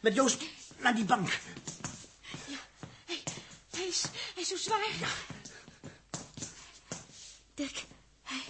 Met 0.01 0.15
Joost 0.15 0.43
naar 0.79 0.95
die 0.95 1.05
bank. 1.05 1.29
hij, 3.05 3.23
hij, 3.71 3.87
is, 3.87 4.01
hij 4.33 4.41
is 4.41 4.47
zo 4.47 4.55
zwaar. 4.55 4.87
Ja. 4.99 5.07
Dirk, 7.53 7.85
hij, 8.23 8.43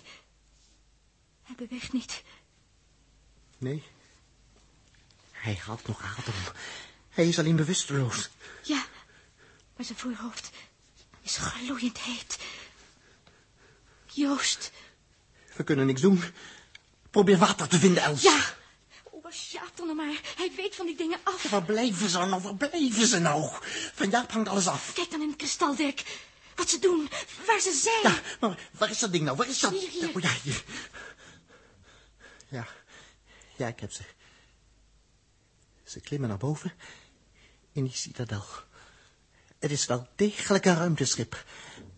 hij 1.44 1.56
beweegt 1.56 1.94
niet. 1.94 2.24
Nee. 3.58 3.84
Hij 5.32 5.62
haalt 5.66 5.88
nog 5.88 6.02
adem. 6.18 6.34
Hij 7.10 7.28
is 7.28 7.40
alleen 7.40 7.56
bewusteloos. 7.56 8.30
Ja, 8.64 8.86
maar 9.76 9.86
zijn 9.86 9.98
voorhoofd 9.98 10.50
is 11.22 11.38
gloeiend 11.38 12.00
heet. 12.00 12.38
Joost, 14.14 14.72
We 15.56 15.64
kunnen 15.64 15.86
niks 15.86 16.02
doen. 16.02 16.24
Probeer 17.12 17.38
water 17.38 17.68
te 17.68 17.80
vinden, 17.80 18.04
Els. 18.04 18.22
ja. 18.22 18.56
Oh, 19.04 19.24
was 19.24 19.52
Jaap 19.52 19.72
dan 19.78 19.96
maar. 19.96 20.20
Hij 20.38 20.52
weet 20.56 20.76
van 20.76 20.86
die 20.86 20.96
dingen 20.98 21.20
af. 21.24 21.44
Waar 21.50 21.64
blijven 21.64 22.10
ze 22.10 22.18
nou? 22.18 22.42
Waar 22.42 22.56
blijven 22.56 23.08
ze 23.08 23.20
nou? 23.20 23.50
Van 23.94 24.10
Jaap 24.10 24.32
hangt 24.32 24.50
alles 24.50 24.68
af. 24.68 24.94
Kijk 24.94 25.12
dan 25.12 25.22
in 25.22 25.28
het 25.28 25.38
kristal, 25.38 25.76
Dirk. 25.76 26.04
Wat 26.56 26.70
ze 26.70 26.80
doen, 26.80 27.10
waar 27.46 27.60
ze 27.60 27.74
zijn. 27.84 28.14
Ja, 28.14 28.22
maar 28.40 28.70
waar 28.72 28.90
is 28.90 29.00
dat 29.00 29.12
ding 29.12 29.24
nou? 29.26 29.38
Waar 29.38 29.48
is 29.48 29.60
dat? 29.60 29.72
Hier, 29.72 29.90
hier. 29.90 30.10
Oh, 30.16 30.22
ja, 30.22 30.32
hier. 30.44 30.64
Ja, 32.48 32.68
ja, 33.58 33.68
ik 33.68 33.80
heb 33.80 33.92
ze. 33.92 34.02
Ze 35.84 36.00
klimmen 36.00 36.30
naar 36.30 36.38
boven 36.38 36.74
in 37.72 37.84
die 37.84 37.94
citadel. 37.96 38.46
Het 39.60 39.72
is 39.72 39.86
wel 39.86 40.08
degelijk 40.16 40.66
een 40.66 40.76
ruimteschip. 40.76 41.46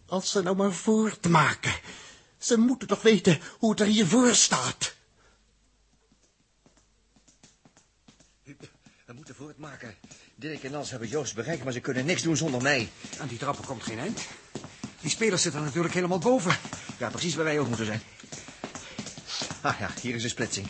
Als 0.06 0.32
ze 0.32 0.41
nou 0.41 0.56
maar 0.56 0.73
voortmaken. 0.73 1.73
Ze 2.38 2.58
moeten 2.58 2.88
toch 2.88 3.02
weten 3.02 3.39
hoe 3.60 3.69
het 3.71 3.80
er 3.80 3.86
hiervoor 3.86 4.36
staat. 4.36 4.95
We 9.06 9.13
moeten 9.13 9.36
voortmaken. 9.36 9.95
Dirk 10.36 10.63
en 10.63 10.74
Hans 10.74 10.89
hebben 10.89 11.10
Joost 11.10 11.36
bereikt, 11.36 11.63
maar 11.63 11.74
ze 11.74 11.80
kunnen 11.80 12.06
niks 12.06 12.21
doen 12.21 12.38
zonder 12.38 12.62
mij. 12.62 12.89
Aan 13.19 13.28
die 13.28 13.38
trappen 13.38 13.65
komt 13.65 13.84
geen 13.84 14.00
eind. 14.00 14.21
Die 15.02 15.10
spelers 15.10 15.41
zitten 15.41 15.63
natuurlijk 15.63 15.93
helemaal 15.93 16.19
boven. 16.19 16.58
Ja, 16.98 17.10
precies 17.10 17.36
waar 17.36 17.45
wij 17.45 17.60
ook 17.60 17.67
moeten 17.67 17.86
zijn. 17.86 18.02
Ah 19.62 19.80
ja, 19.80 19.89
hier 20.02 20.15
is 20.15 20.24
een 20.24 20.30
splitsing. 20.30 20.67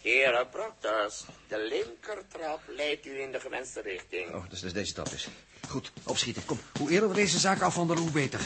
Heren 0.00 0.48
Proctors, 0.48 1.24
de 1.48 1.68
linkertrap 1.70 2.60
leidt 2.76 3.06
u 3.06 3.20
in 3.20 3.32
de 3.32 3.40
gewenste 3.40 3.80
richting. 3.80 4.34
Oh, 4.34 4.44
dus, 4.48 4.60
dus 4.60 4.72
deze 4.72 4.92
trap 4.92 5.08
is. 5.08 5.28
Goed, 5.68 5.92
opschieten, 6.04 6.44
kom. 6.44 6.58
Hoe 6.78 6.90
eerder 6.90 7.08
we 7.08 7.14
deze 7.14 7.38
zaak 7.38 7.60
afhandelen, 7.60 8.02
hoe 8.02 8.12
beter. 8.12 8.40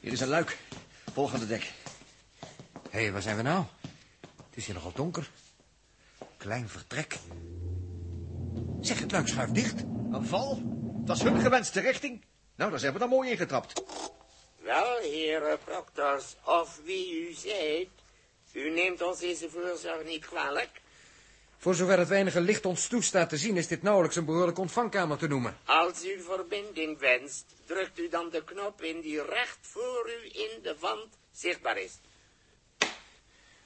Hier 0.00 0.12
is 0.12 0.20
een 0.20 0.28
luik. 0.28 0.58
Volgende 1.12 1.46
dek. 1.46 1.72
Hé, 2.90 3.00
hey, 3.00 3.12
waar 3.12 3.22
zijn 3.22 3.36
we 3.36 3.42
nou? 3.42 3.64
Het 4.20 4.56
is 4.56 4.66
hier 4.66 4.74
nogal 4.74 4.92
donker. 4.94 5.30
Klein 6.36 6.68
vertrek. 6.68 7.18
Zeg, 8.80 8.98
het 8.98 9.12
luik 9.12 9.28
schuift 9.28 9.54
dicht. 9.54 9.82
Een 10.12 10.26
val? 10.26 10.62
Dat 11.04 11.16
is 11.16 11.22
hun 11.22 11.40
gewenste 11.40 11.80
richting. 11.80 12.24
Nou, 12.54 12.70
daar 12.70 12.80
zijn 12.80 12.92
we 12.92 12.98
dan 12.98 13.08
mooi 13.08 13.30
ingetrapt. 13.30 13.82
Wel, 14.56 14.98
heren 14.98 15.58
Proctors, 15.64 16.36
of 16.44 16.80
wie 16.84 17.28
u 17.28 17.32
zijt, 17.32 17.88
u 18.52 18.70
neemt 18.70 19.02
ons 19.02 19.18
deze 19.18 19.50
voorzorg 19.50 20.04
niet 20.04 20.26
kwalijk. 20.26 20.79
Voor 21.60 21.74
zover 21.74 21.98
het 21.98 22.08
weinige 22.08 22.40
licht 22.40 22.66
ons 22.66 22.86
toestaat 22.86 23.28
te 23.28 23.36
zien... 23.36 23.56
is 23.56 23.66
dit 23.66 23.82
nauwelijks 23.82 24.16
een 24.16 24.24
behoorlijke 24.24 24.60
ontvangkamer 24.60 25.18
te 25.18 25.26
noemen. 25.26 25.58
Als 25.64 26.04
u 26.04 26.20
verbinding 26.22 26.98
wenst, 26.98 27.44
drukt 27.64 27.98
u 27.98 28.08
dan 28.08 28.30
de 28.30 28.44
knop 28.44 28.82
in 28.82 29.00
die 29.00 29.22
recht 29.24 29.58
voor 29.60 30.10
u 30.10 30.24
in 30.32 30.62
de 30.62 30.76
wand 30.78 31.18
zichtbaar 31.32 31.78
is. 31.78 31.92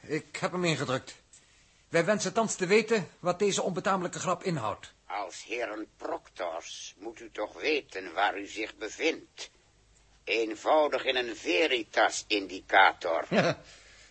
Ik 0.01 0.37
heb 0.37 0.53
hem 0.53 0.65
ingedrukt. 0.65 1.17
Wij 1.89 2.05
wensen 2.05 2.33
thans 2.33 2.55
te 2.55 2.67
weten 2.67 3.09
wat 3.19 3.39
deze 3.39 3.63
onbetamelijke 3.63 4.19
grap 4.19 4.43
inhoudt. 4.43 4.93
Als 5.07 5.45
heren 5.45 5.87
proctors 5.97 6.95
moet 6.99 7.21
u 7.21 7.31
toch 7.31 7.61
weten 7.61 8.13
waar 8.13 8.39
u 8.39 8.47
zich 8.47 8.77
bevindt. 8.77 9.51
Eenvoudig 10.25 11.05
in 11.05 11.17
een 11.17 11.37
veritas-indicator. 11.37 13.27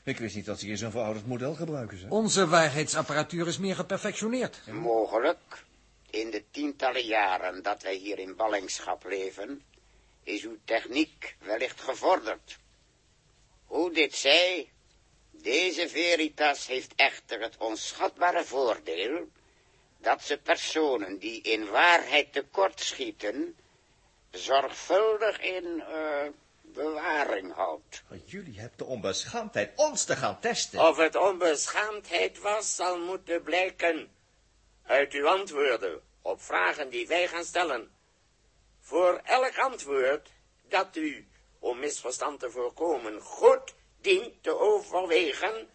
Ik 0.04 0.18
wist 0.18 0.36
niet 0.36 0.46
dat 0.46 0.60
ze 0.60 0.66
hier 0.66 0.78
zo'n 0.78 0.92
verouderd 0.92 1.28
model 1.28 1.54
gebruiken. 1.54 1.98
Ze. 1.98 2.06
Onze 2.10 2.48
waarheidsapparatuur 2.48 3.48
is 3.48 3.58
meer 3.58 3.76
geperfectioneerd. 3.76 4.68
Mogelijk. 4.68 5.64
In 6.10 6.30
de 6.30 6.44
tientallen 6.52 7.06
jaren 7.06 7.64
dat 7.64 7.82
wij 7.82 7.96
hier 7.96 8.20
in 8.20 8.36
ballingschap 8.36 9.04
leven, 9.06 9.64
is 10.24 10.44
uw 10.44 10.58
techniek 10.66 11.36
wellicht 11.40 11.82
gevorderd. 11.82 12.58
Hoe 13.66 13.92
dit 13.92 14.16
zij, 14.16 14.70
deze 15.32 15.90
veritas 15.90 16.68
heeft 16.68 16.94
echter 16.96 17.42
het 17.42 17.58
onschatbare 17.58 18.44
voordeel 18.44 19.28
dat 19.98 20.24
ze 20.24 20.38
personen 20.38 21.18
die 21.20 21.42
in 21.42 21.70
waarheid 21.70 22.34
tekortschieten, 22.34 23.56
zorgvuldig 24.32 25.42
in 25.42 25.82
eh, 25.82 26.28
bewaring 26.74 27.54
houdt. 27.54 28.04
Maar 28.10 28.20
jullie 28.26 28.60
hebben 28.60 28.78
de 28.78 28.86
onbeschaamdheid 28.86 29.72
ons 29.76 30.06
te 30.06 30.16
gaan 30.16 30.40
testen. 30.40 30.80
Of 30.80 30.98
het 30.98 31.16
onbeschaamdheid 31.16 32.40
was, 32.40 32.76
zal 32.76 33.00
moeten 33.00 33.44
blijken 33.44 34.12
uit 34.84 35.14
uw 35.14 35.28
antwoorden 35.28 36.02
op 36.22 36.42
vragen 36.42 36.90
die 36.90 37.08
wij 37.08 37.28
gaan 37.28 37.44
stellen. 37.44 37.92
Voor 38.80 39.22
elk 39.24 39.58
antwoord 39.58 40.30
dat 40.68 40.96
u, 40.96 41.28
om 41.60 41.80
misverstand 41.80 42.40
te 42.40 42.52
voorkomen, 42.52 43.22
goed 43.22 43.74
dient 44.02 44.44
te 44.44 44.60
overwegen, 44.60 45.70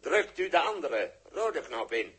drukt 0.00 0.38
u 0.38 0.48
de 0.48 0.58
andere 0.60 1.12
rode 1.32 1.60
knop 1.60 1.92
in. 1.92 2.14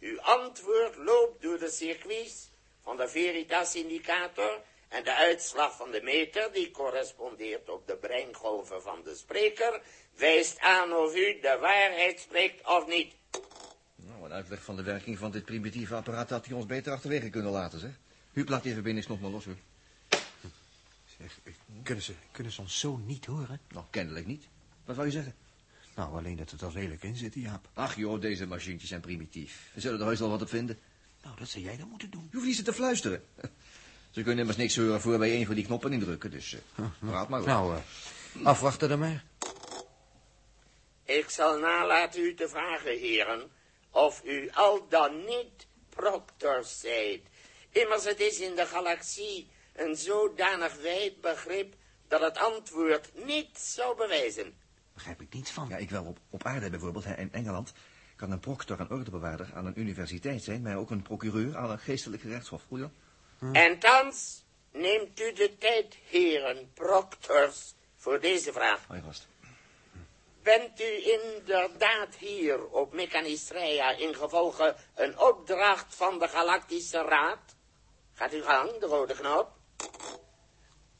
Uw 0.00 0.20
antwoord 0.20 0.96
loopt 0.96 1.42
door 1.42 1.58
de 1.58 1.70
circuits 1.70 2.50
van 2.82 2.96
de 2.96 3.08
Veritas-indicator 3.08 4.62
en 4.94 5.04
de 5.04 5.14
uitslag 5.14 5.76
van 5.76 5.90
de 5.90 6.00
meter, 6.02 6.52
die 6.52 6.70
correspondeert 6.70 7.68
op 7.68 7.86
de 7.86 7.96
breingolven 7.96 8.82
van 8.82 9.02
de 9.04 9.14
spreker, 9.14 9.82
wijst 10.16 10.58
aan 10.58 10.92
of 10.92 11.16
u 11.16 11.40
de 11.40 11.58
waarheid 11.60 12.20
spreekt 12.20 12.66
of 12.66 12.86
niet. 12.86 13.14
Nou, 13.96 14.24
een 14.24 14.32
uitleg 14.32 14.62
van 14.62 14.76
de 14.76 14.82
werking 14.82 15.18
van 15.18 15.30
dit 15.30 15.44
primitieve 15.44 15.94
apparaat 15.94 16.30
had 16.30 16.46
hij 16.46 16.56
ons 16.56 16.66
beter 16.66 16.92
achterwege 16.92 17.30
kunnen 17.30 17.52
laten, 17.52 17.80
zeg. 17.80 17.90
Huub, 18.32 18.48
laat 18.48 18.62
die 18.62 18.72
verbinding 18.72 19.06
nog 19.06 19.20
maar 19.20 19.30
los, 19.30 19.44
hoor. 19.44 19.56
Zeg, 21.18 21.38
kunnen 21.82 22.04
ze, 22.04 22.12
kunnen 22.30 22.52
ze 22.52 22.60
ons 22.60 22.78
zo 22.78 22.96
niet 22.96 23.26
horen? 23.26 23.60
Nou, 23.68 23.84
kennelijk 23.90 24.26
niet. 24.26 24.48
Wat 24.84 24.96
wou 24.96 25.08
je 25.08 25.14
zeggen? 25.14 25.34
Nou, 25.94 26.16
alleen 26.16 26.36
dat 26.36 26.50
het 26.50 26.60
er 26.60 26.72
lelijk 26.72 27.02
in 27.02 27.16
zit, 27.16 27.34
Jaap. 27.34 27.68
Ach 27.72 27.96
joh, 27.96 28.20
deze 28.20 28.46
machientjes 28.46 28.88
zijn 28.88 29.00
primitief. 29.00 29.70
We 29.74 29.80
zullen 29.80 30.00
er 30.00 30.06
heus 30.06 30.18
wel 30.18 30.30
wat 30.30 30.42
op 30.42 30.48
vinden. 30.48 30.78
Nou, 31.22 31.36
dat 31.36 31.48
zou 31.48 31.64
jij 31.64 31.76
dan 31.76 31.88
moeten 31.88 32.10
doen. 32.10 32.26
Je 32.30 32.36
hoeft 32.36 32.46
niet 32.46 32.56
ze 32.56 32.62
te 32.62 32.72
fluisteren. 32.72 33.24
Ze 34.14 34.22
kunnen 34.22 34.38
immers 34.38 34.56
niks 34.56 34.76
horen 34.76 35.00
voor 35.00 35.18
wij 35.18 35.36
een 35.36 35.46
van 35.46 35.54
die 35.54 35.64
knoppen 35.64 35.92
indrukken, 35.92 36.30
dus 36.30 36.52
uh, 36.52 36.86
praat 37.10 37.28
maar. 37.28 37.42
Nou, 37.42 37.76
uh, 38.34 38.46
afwachten 38.46 38.88
dan 38.88 38.98
maar. 38.98 39.24
Ik 41.04 41.30
zal 41.30 41.58
nalaten 41.58 42.22
u 42.22 42.34
te 42.34 42.48
vragen, 42.48 42.98
heren, 42.98 43.50
of 43.90 44.22
u 44.24 44.50
al 44.52 44.86
dan 44.88 45.24
niet 45.24 45.66
proctors 45.88 46.80
zijt. 46.80 47.20
Immers 47.70 48.04
het 48.04 48.20
is 48.20 48.40
in 48.40 48.54
de 48.54 48.66
galaxie 48.66 49.48
een 49.72 49.96
zodanig 49.96 50.82
wijd 50.82 51.20
begrip 51.20 51.74
dat 52.08 52.20
het 52.20 52.38
antwoord 52.38 53.10
niet 53.26 53.58
zou 53.58 53.96
bewijzen. 53.96 54.54
Begrijp 54.92 55.20
ik 55.20 55.32
niets 55.32 55.50
van. 55.50 55.68
Ja, 55.68 55.76
ik 55.76 55.90
wel. 55.90 56.04
Op, 56.04 56.18
op 56.30 56.44
aarde 56.44 56.70
bijvoorbeeld, 56.70 57.04
hè, 57.04 57.16
in 57.16 57.32
Engeland, 57.32 57.72
kan 58.16 58.30
een 58.30 58.40
proctor 58.40 58.80
een 58.80 58.90
ordebewaarder 58.90 59.50
aan 59.54 59.66
een 59.66 59.80
universiteit 59.80 60.42
zijn, 60.42 60.62
maar 60.62 60.76
ook 60.76 60.90
een 60.90 61.02
procureur 61.02 61.56
aan 61.56 61.70
een 61.70 61.78
geestelijk 61.78 62.22
gerechtshof. 62.22 62.62
Goed, 62.68 62.78
joh? 62.78 62.90
Hm. 63.44 63.54
En 63.54 63.78
thans 63.78 64.44
neemt 64.72 65.20
u 65.20 65.32
de 65.32 65.56
tijd, 65.58 65.98
heren 66.08 66.70
proctors, 66.74 67.74
voor 67.96 68.20
deze 68.20 68.52
vraag. 68.52 68.84
Hoi, 68.86 69.00
vast. 69.04 69.26
Bent 70.42 70.80
u 70.80 71.12
inderdaad 71.20 72.14
hier 72.18 72.66
op 72.66 72.92
Mechanistreia 72.92 73.90
ingevolge 73.90 74.76
een 74.94 75.18
opdracht 75.18 75.94
van 75.94 76.18
de 76.18 76.28
Galactische 76.28 77.02
Raad? 77.02 77.56
Gaat 78.12 78.34
u 78.34 78.42
gang, 78.42 78.78
de 78.78 78.86
rode 78.86 79.14
knop. 79.14 79.52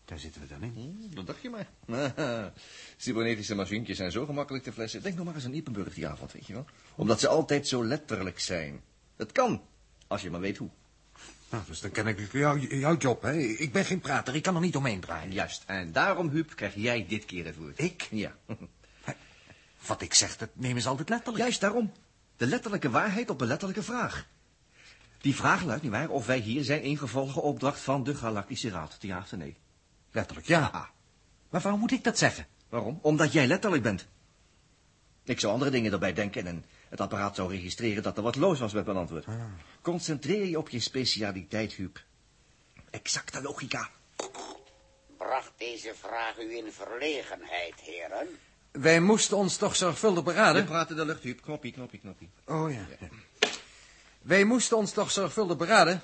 Daar 0.05 0.19
zitten 0.19 0.41
we 0.41 0.47
dan 0.47 0.63
in. 0.63 1.09
Hm, 1.11 1.15
dat 1.15 1.27
dacht 1.27 1.43
je 1.43 1.51
maar. 1.51 1.69
Cybernetische 2.97 3.55
machientjes 3.55 3.97
zijn 3.97 4.13
zo 4.13 4.25
gemakkelijk 4.25 4.65
te 4.65 4.73
flessen. 4.73 5.03
Denk 5.03 5.17
nog 5.17 5.25
maar 5.25 5.35
eens 5.35 5.45
aan 5.45 5.55
Ippenburg 5.55 5.95
die 5.95 6.07
avond, 6.07 6.33
weet 6.33 6.47
je 6.47 6.53
wel. 6.53 6.65
Omdat 6.95 7.21
ze 7.21 7.29
altijd 7.29 7.69
zo 7.69 7.85
letterlijk 7.85 8.41
zijn. 8.41 8.85
Het 9.17 9.33
kan, 9.33 9.63
als 10.07 10.23
je 10.23 10.31
maar 10.31 10.41
weet 10.41 10.57
hoe. 10.57 10.71
Nou, 11.55 11.67
dus 11.67 11.81
dan 11.81 11.91
ken 11.91 12.07
ik 12.07 12.33
jou, 12.33 12.77
jouw 12.77 12.97
job, 12.97 13.23
hè. 13.23 13.39
Ik 13.39 13.73
ben 13.73 13.85
geen 13.85 14.01
prater, 14.01 14.35
ik 14.35 14.43
kan 14.43 14.55
er 14.55 14.61
niet 14.61 14.77
omheen 14.77 15.01
draaien. 15.01 15.33
Juist, 15.33 15.63
en 15.67 15.93
daarom, 15.93 16.29
Huub, 16.29 16.55
krijg 16.55 16.75
jij 16.75 17.07
dit 17.09 17.25
keer 17.25 17.45
het 17.45 17.57
woord. 17.57 17.79
Ik? 17.79 18.09
Ja. 18.11 18.35
Wat 19.87 20.03
ik 20.03 20.15
zeg, 20.15 20.37
dat 20.37 20.49
nemen 20.53 20.83
ze 20.83 20.89
altijd 20.89 21.09
letterlijk. 21.09 21.45
Juist 21.45 21.61
daarom. 21.61 21.93
De 22.37 22.47
letterlijke 22.47 22.91
waarheid 22.91 23.31
op 23.31 23.41
een 23.41 23.47
letterlijke 23.47 23.83
vraag. 23.83 24.27
Die 25.21 25.35
vraag 25.35 25.63
luidt, 25.65 25.83
nietwaar, 25.83 26.09
of 26.09 26.27
wij 26.27 26.39
hier 26.39 26.65
zijn 26.65 26.83
ingevolge 26.83 27.41
opdracht 27.41 27.81
van 27.81 28.05
de 28.05 28.15
Galactische 28.15 28.71
Raad. 28.71 28.97
Ja 29.01 29.19
of 29.19 29.33
nee? 29.33 29.57
Letterlijk, 30.11 30.47
ja. 30.47 30.91
Maar 31.51 31.61
waarom 31.61 31.81
moet 31.81 31.93
ik 31.93 32.05
dat 32.05 32.19
zeggen? 32.19 32.47
Waarom? 32.69 32.99
Omdat 33.03 33.33
jij 33.33 33.47
letterlijk 33.47 33.83
bent. 33.83 34.07
Ik 35.25 35.41
zou 35.41 35.53
andere 35.53 35.71
dingen 35.71 35.93
erbij 35.93 36.13
denken 36.13 36.47
en 36.47 36.65
het 36.95 37.03
apparaat 37.03 37.35
zou 37.35 37.51
registreren 37.51 38.03
dat 38.03 38.17
er 38.17 38.23
wat 38.23 38.37
los 38.37 38.59
was 38.59 38.73
met 38.73 38.85
mijn 38.87 38.97
antwoord. 38.97 39.27
Ah. 39.27 39.35
Concentreer 39.83 40.47
je 40.47 40.59
op 40.59 40.69
je 40.69 40.81
specialiteit, 40.81 41.73
Huub. 41.73 42.03
Exacte 42.91 43.43
logica. 43.43 43.91
Bracht 45.17 45.53
deze 45.57 45.93
vraag 45.95 46.39
u 46.39 46.57
in 46.57 46.73
verlegenheid, 46.73 47.75
heren? 47.81 48.29
Wij 48.71 49.01
moesten 49.01 49.37
ons 49.37 49.57
toch 49.57 49.77
zorgvuldig 49.77 50.25
beraden? 50.25 50.63
We 50.63 50.69
praten 50.69 50.97
de 50.97 51.05
lucht, 51.05 51.23
Huub. 51.23 51.43
Knoppie, 51.43 51.73
knoppie, 51.73 52.01
knoppie. 52.01 52.31
Oh 52.47 52.73
ja. 52.73 52.87
ja. 53.01 53.09
Wij 54.23 54.45
moesten 54.45 54.77
ons 54.77 54.93
toch 54.93 55.11
zorgvuldig 55.11 55.57
beraden? 55.57 56.03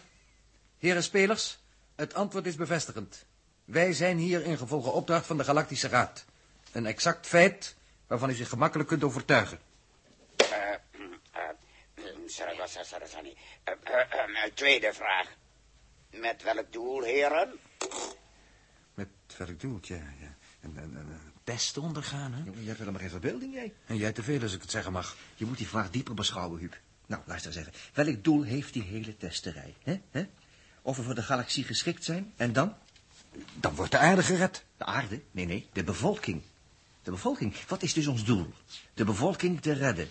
Heren 0.78 1.02
spelers, 1.02 1.58
het 1.94 2.14
antwoord 2.14 2.46
is 2.46 2.54
bevestigend. 2.56 3.24
Wij 3.64 3.92
zijn 3.92 4.18
hier 4.18 4.44
in 4.44 4.58
gevolge 4.58 4.90
opdracht 4.90 5.26
van 5.26 5.36
de 5.36 5.44
Galactische 5.44 5.88
Raad. 5.88 6.24
Een 6.72 6.86
exact 6.86 7.26
feit 7.26 7.76
waarvan 8.06 8.30
u 8.30 8.34
zich 8.34 8.48
gemakkelijk 8.48 8.88
kunt 8.88 9.04
overtuigen. 9.04 9.58
Tweede 14.54 14.92
vraag. 14.92 15.28
Met 16.10 16.42
welk 16.42 16.72
doel, 16.72 17.02
heren? 17.02 17.58
Met 18.94 19.08
welk 19.36 19.60
doel, 19.60 19.78
ja. 19.82 19.96
ja. 19.96 20.36
Een, 20.60 20.76
een, 20.76 20.96
een 20.96 21.20
test 21.44 21.76
ondergaan, 21.78 22.32
hè? 22.32 22.42
Je 22.60 22.66
hebt 22.66 22.78
wel 22.78 22.90
maar 22.90 23.00
geen 23.00 23.10
verbeelding, 23.10 23.54
jij. 23.54 23.72
En 23.86 23.96
jij 23.96 24.12
te 24.12 24.22
veel, 24.22 24.42
als 24.42 24.54
ik 24.54 24.60
het 24.60 24.70
zeggen 24.70 24.92
mag. 24.92 25.16
Je 25.36 25.44
moet 25.44 25.58
die 25.58 25.68
vraag 25.68 25.90
dieper 25.90 26.14
beschouwen, 26.14 26.58
Huub. 26.58 26.80
Nou, 27.06 27.22
luister 27.26 27.50
eens 27.50 27.60
even. 27.60 27.80
Welk 27.94 28.24
doel 28.24 28.42
heeft 28.42 28.72
die 28.72 28.82
hele 28.82 29.16
testerij, 29.16 29.74
hè? 29.82 30.00
hè? 30.10 30.26
Of 30.82 30.96
we 30.96 31.02
voor 31.02 31.14
de 31.14 31.22
galaxie 31.22 31.64
geschikt 31.64 32.04
zijn, 32.04 32.32
en 32.36 32.52
dan? 32.52 32.76
Dan 33.54 33.74
wordt 33.74 33.90
de 33.90 33.98
aarde 33.98 34.22
gered. 34.22 34.64
De 34.76 34.84
aarde? 34.84 35.20
Nee, 35.30 35.46
nee, 35.46 35.68
de 35.72 35.84
bevolking. 35.84 36.42
De 37.02 37.10
bevolking. 37.10 37.54
Wat 37.68 37.82
is 37.82 37.92
dus 37.92 38.06
ons 38.06 38.24
doel? 38.24 38.52
De 38.94 39.04
bevolking 39.04 39.60
te 39.60 39.72
redden. 39.72 40.08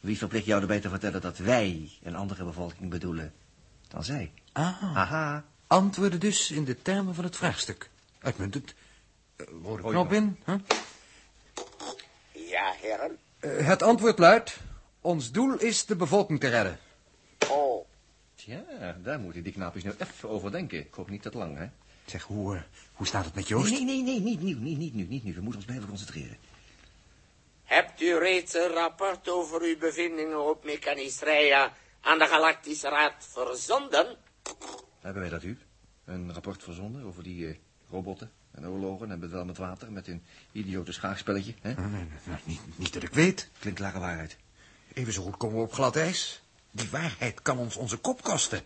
Wie 0.00 0.18
verplicht 0.18 0.44
jou 0.44 0.60
erbij 0.60 0.80
te 0.80 0.88
vertellen 0.88 1.20
dat 1.20 1.38
wij 1.38 1.90
een 2.02 2.16
andere 2.16 2.44
bevolking 2.44 2.90
bedoelen 2.90 3.32
dan 3.88 4.04
zij? 4.04 4.32
Ah. 4.52 4.96
Aha. 4.96 5.44
Antwoorden 5.66 6.20
dus 6.20 6.50
in 6.50 6.64
de 6.64 6.82
termen 6.82 7.14
van 7.14 7.24
het 7.24 7.36
vraagstuk. 7.36 7.90
Uitmuntend. 8.18 8.74
Uh, 9.36 9.46
rode 9.62 9.82
knop 9.82 10.12
in. 10.12 10.38
Huh? 10.44 10.54
Ja, 12.32 12.74
heren. 12.80 13.18
Uh, 13.40 13.66
het 13.66 13.82
antwoord 13.82 14.18
luidt... 14.18 14.58
Ons 15.00 15.30
doel 15.30 15.58
is 15.58 15.86
de 15.86 15.96
bevolking 15.96 16.40
te 16.40 16.48
redden. 16.48 16.78
Oh. 17.48 17.86
Tja, 18.34 18.64
daar 19.02 19.20
moeten 19.20 19.42
die 19.42 19.52
knaapjes 19.52 19.84
nu 19.84 19.92
even 19.98 20.28
over 20.28 20.50
denken. 20.50 20.78
Ik 20.78 20.94
hoop 20.94 21.10
niet 21.10 21.22
dat 21.22 21.34
lang, 21.34 21.56
hè? 21.56 21.66
Zeg, 22.04 22.22
hoe, 22.22 22.54
uh, 22.54 22.60
hoe 22.92 23.06
staat 23.06 23.24
het 23.24 23.34
met 23.34 23.48
Joost? 23.48 23.70
Nee, 23.70 23.84
nee, 23.84 24.02
nee, 24.02 24.20
niet 24.20 24.42
nu, 24.42 24.54
niet, 24.54 24.78
niet 24.78 24.94
nu, 24.94 25.04
niet 25.04 25.24
nu. 25.24 25.34
We 25.34 25.40
moeten 25.40 25.56
ons 25.56 25.64
blijven 25.64 25.88
concentreren. 25.88 26.36
Hebt 27.68 28.00
u 28.00 28.18
reeds 28.18 28.54
een 28.54 28.68
rapport 28.68 29.28
over 29.28 29.62
uw 29.62 29.78
bevindingen 29.78 30.48
op 30.48 30.64
Mechanistreia 30.64 31.72
aan 32.00 32.18
de 32.18 32.26
Galactische 32.26 32.88
Raad 32.88 33.12
verzonden? 33.18 34.16
Hebben 35.00 35.22
wij 35.22 35.30
dat, 35.30 35.42
u? 35.42 35.58
Een 36.04 36.32
rapport 36.32 36.62
verzonden 36.62 37.04
over 37.04 37.22
die 37.22 37.46
uh, 37.46 37.56
robotten 37.90 38.32
en 38.50 38.68
oorlogen 38.68 39.10
en 39.10 39.20
bedwelmend 39.20 39.58
water 39.58 39.92
met 39.92 40.06
hun 40.06 40.22
idiote 40.52 40.92
schaakspelletje, 40.92 41.54
hè? 41.60 41.72
Nee, 41.74 41.86
nee, 41.86 42.06
nee, 42.24 42.36
niet, 42.44 42.60
niet 42.76 42.92
dat 42.92 43.02
ik 43.02 43.12
weet. 43.12 43.50
Klinkt 43.58 43.80
klare 43.80 43.98
waarheid. 43.98 44.36
Even 44.92 45.12
zo 45.12 45.22
goed 45.22 45.36
komen 45.36 45.56
we 45.56 45.62
op 45.62 45.72
glad 45.72 45.96
ijs. 45.96 46.42
Die 46.70 46.90
waarheid 46.90 47.42
kan 47.42 47.58
ons 47.58 47.76
onze 47.76 47.96
kop 47.96 48.22
kosten. 48.22 48.60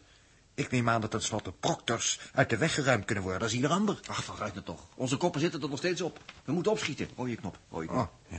Ik 0.54 0.70
neem 0.70 0.88
aan 0.88 1.00
dat 1.00 1.10
tenslotte 1.10 1.52
proctors 1.52 2.20
uit 2.32 2.50
de 2.50 2.56
weg 2.56 2.74
geruimd 2.74 3.04
kunnen 3.04 3.24
worden 3.24 3.42
als 3.42 3.52
ieder 3.52 3.70
ander. 3.70 4.00
Ach, 4.06 4.24
vooruit 4.24 4.54
het 4.54 4.64
toch. 4.64 4.86
Onze 4.94 5.16
koppen 5.16 5.40
zitten 5.40 5.62
er 5.62 5.68
nog 5.68 5.78
steeds 5.78 6.00
op. 6.00 6.20
We 6.44 6.52
moeten 6.52 6.72
opschieten. 6.72 7.08
Rode 7.16 7.34
knop, 7.36 7.58
knop. 7.68 7.88
Oh, 7.90 8.10
ja. 8.28 8.36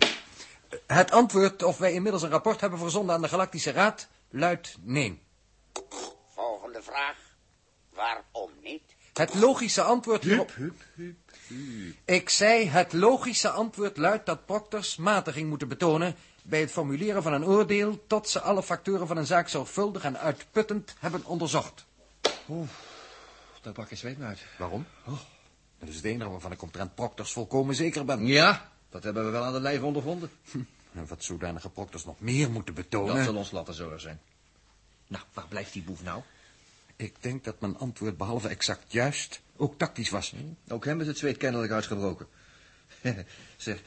Het 0.88 1.12
antwoord 1.12 1.64
of 1.64 1.78
wij 1.78 1.94
inmiddels 1.94 2.24
een 2.24 2.30
rapport 2.30 2.62
hebben 2.62 2.80
verzonden 2.80 3.16
aan 3.16 3.22
de 3.22 3.28
Galactische 3.28 3.72
Raad 3.72 4.08
luidt 4.30 4.78
nee. 4.82 5.22
Volgende 6.34 6.82
vraag. 6.82 7.18
Waarom 7.94 8.52
niet? 8.62 8.82
Het 9.14 9.34
logische 9.34 9.82
antwoord 9.82 10.24
hierop... 10.24 10.52
Ik 12.06 12.30
zei, 12.30 12.70
het 12.70 12.94
logische 12.94 13.50
antwoord 13.50 13.98
luidt 13.98 14.26
dat 14.26 14.46
proctors 14.46 14.96
matiging 14.96 15.50
moeten 15.50 15.68
betonen... 15.68 16.16
bij 16.44 16.60
het 16.60 16.72
formuleren 16.72 17.24
van 17.24 17.34
een 17.34 17.46
oordeel... 17.46 18.04
tot 18.08 18.30
ze 18.30 18.42
alle 18.42 18.64
factoren 18.64 19.08
van 19.08 19.18
een 19.18 19.26
zaak 19.26 19.50
zorgvuldig 19.50 20.04
en 20.04 20.20
uitputtend 20.20 20.94
hebben 21.00 21.26
onderzocht. 21.26 21.86
Daar 23.62 23.74
brak 23.74 23.90
je 23.90 23.96
zweet 23.96 24.18
me 24.18 24.26
uit. 24.26 24.46
Waarom? 24.58 24.86
Oh, 25.06 25.20
dat 25.80 25.90
is 25.90 25.96
het 25.96 26.06
enige 26.06 26.30
waarvan 26.30 26.52
ik 26.52 26.62
omtrent 26.62 26.96
proctors 26.96 27.32
volkomen 27.32 27.76
zeker 27.76 28.06
ben. 28.06 28.26
Ja, 28.26 28.72
dat 28.94 29.04
hebben 29.04 29.26
we 29.26 29.32
wel 29.32 29.44
aan 29.44 29.54
de 29.54 29.62
lijf 29.62 29.82
ondervonden. 29.82 30.30
En 30.94 31.08
wat 31.08 31.24
zodanige 31.24 31.70
proctors 31.70 32.06
nog 32.06 32.20
meer 32.20 32.52
moeten 32.52 32.74
betonen... 32.74 33.16
Dat 33.16 33.26
zal 33.26 33.36
ons 33.36 33.52
laten 33.52 33.74
zorgen 33.74 34.02
zijn. 34.02 34.20
Nou, 35.08 35.24
waar 35.34 35.48
blijft 35.48 35.74
die 35.74 35.82
boef 35.82 36.04
nou? 36.04 36.22
Ik 36.96 37.16
denk 37.20 37.44
dat 37.44 37.60
mijn 37.60 37.78
antwoord 37.78 38.18
behalve 38.18 38.48
exact 38.48 38.92
juist 38.92 39.42
ook 39.56 39.78
tactisch 39.78 40.10
was. 40.10 40.34
Ook 40.68 40.86
hem 40.86 41.02
is 41.02 41.08
het 41.08 41.18
zweet 41.18 41.38
kennelijk 41.38 41.72
uitgebroken. 41.72 42.28
zeg, 43.58 43.82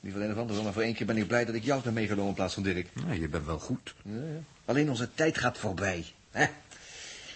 niet 0.00 0.12
van 0.12 0.22
een 0.22 0.32
of 0.32 0.38
andere, 0.38 0.62
maar 0.62 0.72
voor 0.72 0.82
één 0.82 0.94
keer 0.94 1.06
ben 1.06 1.16
ik 1.16 1.26
blij 1.26 1.44
dat 1.44 1.54
ik 1.54 1.64
jou 1.64 1.82
heb 1.82 1.92
meegenomen 1.92 2.28
in 2.28 2.34
plaats 2.34 2.54
van 2.54 2.62
Dirk. 2.62 2.94
Nou, 2.94 3.20
je 3.20 3.28
bent 3.28 3.44
wel 3.46 3.58
goed. 3.58 3.94
Ja, 4.02 4.14
ja. 4.14 4.40
Alleen 4.64 4.90
onze 4.90 5.14
tijd 5.14 5.38
gaat 5.38 5.58
voorbij. 5.58 6.04
Hè? 6.30 6.46